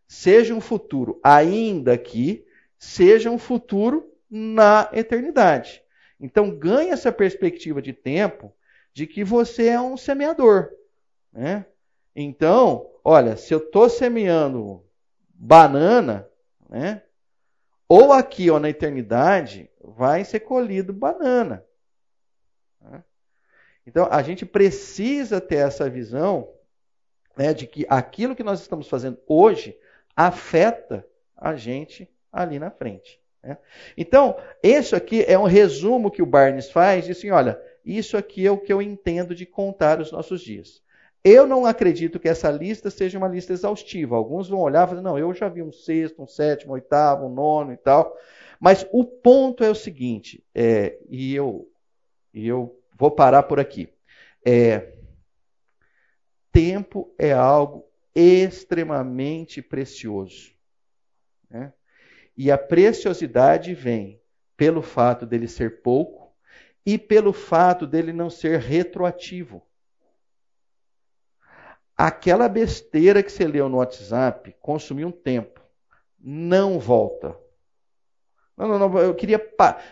[0.06, 2.46] Seja um futuro ainda aqui,
[2.78, 5.82] seja um futuro na eternidade.
[6.20, 8.54] Então ganhe essa perspectiva de tempo
[8.94, 10.70] de que você é um semeador.
[11.32, 11.66] Né?
[12.14, 14.84] Então, olha, se eu estou semeando
[15.34, 16.28] banana,
[16.68, 17.02] né?
[17.90, 21.66] Ou aqui ou na eternidade, vai ser colhido banana.
[22.80, 23.02] Né?
[23.84, 26.48] Então, a gente precisa ter essa visão
[27.36, 29.76] né, de que aquilo que nós estamos fazendo hoje
[30.14, 31.04] afeta
[31.36, 33.20] a gente ali na frente.
[33.42, 33.58] Né?
[33.96, 38.46] Então, isso aqui é um resumo que o Barnes faz, e assim, olha, isso aqui
[38.46, 40.80] é o que eu entendo de contar os nossos dias.
[41.22, 44.16] Eu não acredito que essa lista seja uma lista exaustiva.
[44.16, 47.26] Alguns vão olhar e falar, não, eu já vi um sexto, um sétimo, um oitavo,
[47.26, 48.16] um nono e tal.
[48.58, 51.70] Mas o ponto é o seguinte, é, e, eu,
[52.32, 53.92] e eu vou parar por aqui.
[54.44, 54.92] É,
[56.52, 60.52] tempo é algo extremamente precioso.
[61.48, 61.72] Né?
[62.36, 64.20] E a preciosidade vem
[64.56, 66.34] pelo fato dele ser pouco
[66.84, 69.62] e pelo fato dele não ser retroativo.
[72.02, 75.60] Aquela besteira que você leu no WhatsApp consumiu um tempo.
[76.18, 77.36] Não volta.
[78.56, 78.98] Não, não, não.
[78.98, 79.36] Eu queria,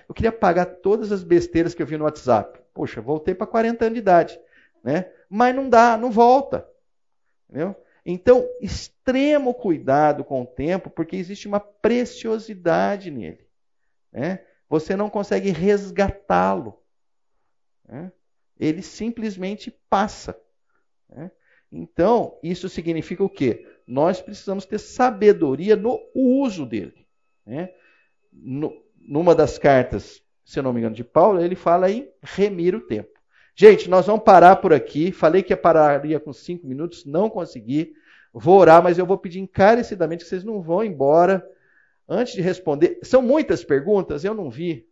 [0.09, 2.62] eu queria pagar todas as besteiras que eu vi no WhatsApp.
[2.72, 4.40] Poxa, voltei para 40 anos de idade.
[4.82, 5.12] Né?
[5.28, 6.66] Mas não dá, não volta.
[7.47, 7.76] Entendeu?
[8.06, 13.47] Então, extremo cuidado com o tempo, porque existe uma preciosidade nele.
[14.10, 14.47] Né?
[14.66, 16.82] Você não consegue resgatá-lo.
[17.86, 18.10] Né?
[18.59, 20.35] Ele simplesmente passa.
[21.06, 21.30] Né?
[21.70, 23.66] Então, isso significa o quê?
[23.86, 27.06] Nós precisamos ter sabedoria no uso dele.
[27.46, 27.70] Né?
[28.32, 32.74] No, numa das cartas, se eu não me engano, de Paulo, ele fala em remir
[32.74, 33.10] o tempo.
[33.54, 35.10] Gente, nós vamos parar por aqui.
[35.10, 37.92] Falei que pararia com cinco minutos, não consegui.
[38.32, 41.44] Vou orar, mas eu vou pedir encarecidamente que vocês não vão embora
[42.08, 42.98] antes de responder.
[43.02, 44.86] São muitas perguntas, eu não vi.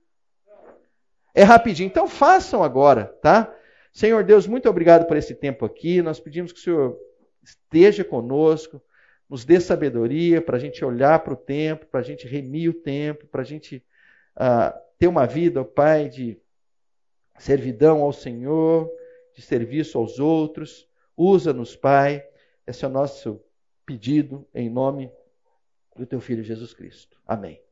[1.34, 3.54] É rapidinho, então façam agora, tá?
[3.96, 6.02] Senhor Deus, muito obrigado por esse tempo aqui.
[6.02, 7.00] Nós pedimos que o Senhor
[7.42, 8.78] esteja conosco,
[9.26, 12.74] nos dê sabedoria para a gente olhar para o tempo, para a gente remir o
[12.74, 13.82] tempo, para a gente
[14.36, 16.38] uh, ter uma vida, Pai, de
[17.38, 18.86] servidão ao Senhor,
[19.34, 20.86] de serviço aos outros.
[21.16, 22.22] Usa-nos, Pai.
[22.66, 23.42] Esse é o nosso
[23.86, 25.10] pedido em nome
[25.96, 27.18] do Teu Filho Jesus Cristo.
[27.26, 27.65] Amém.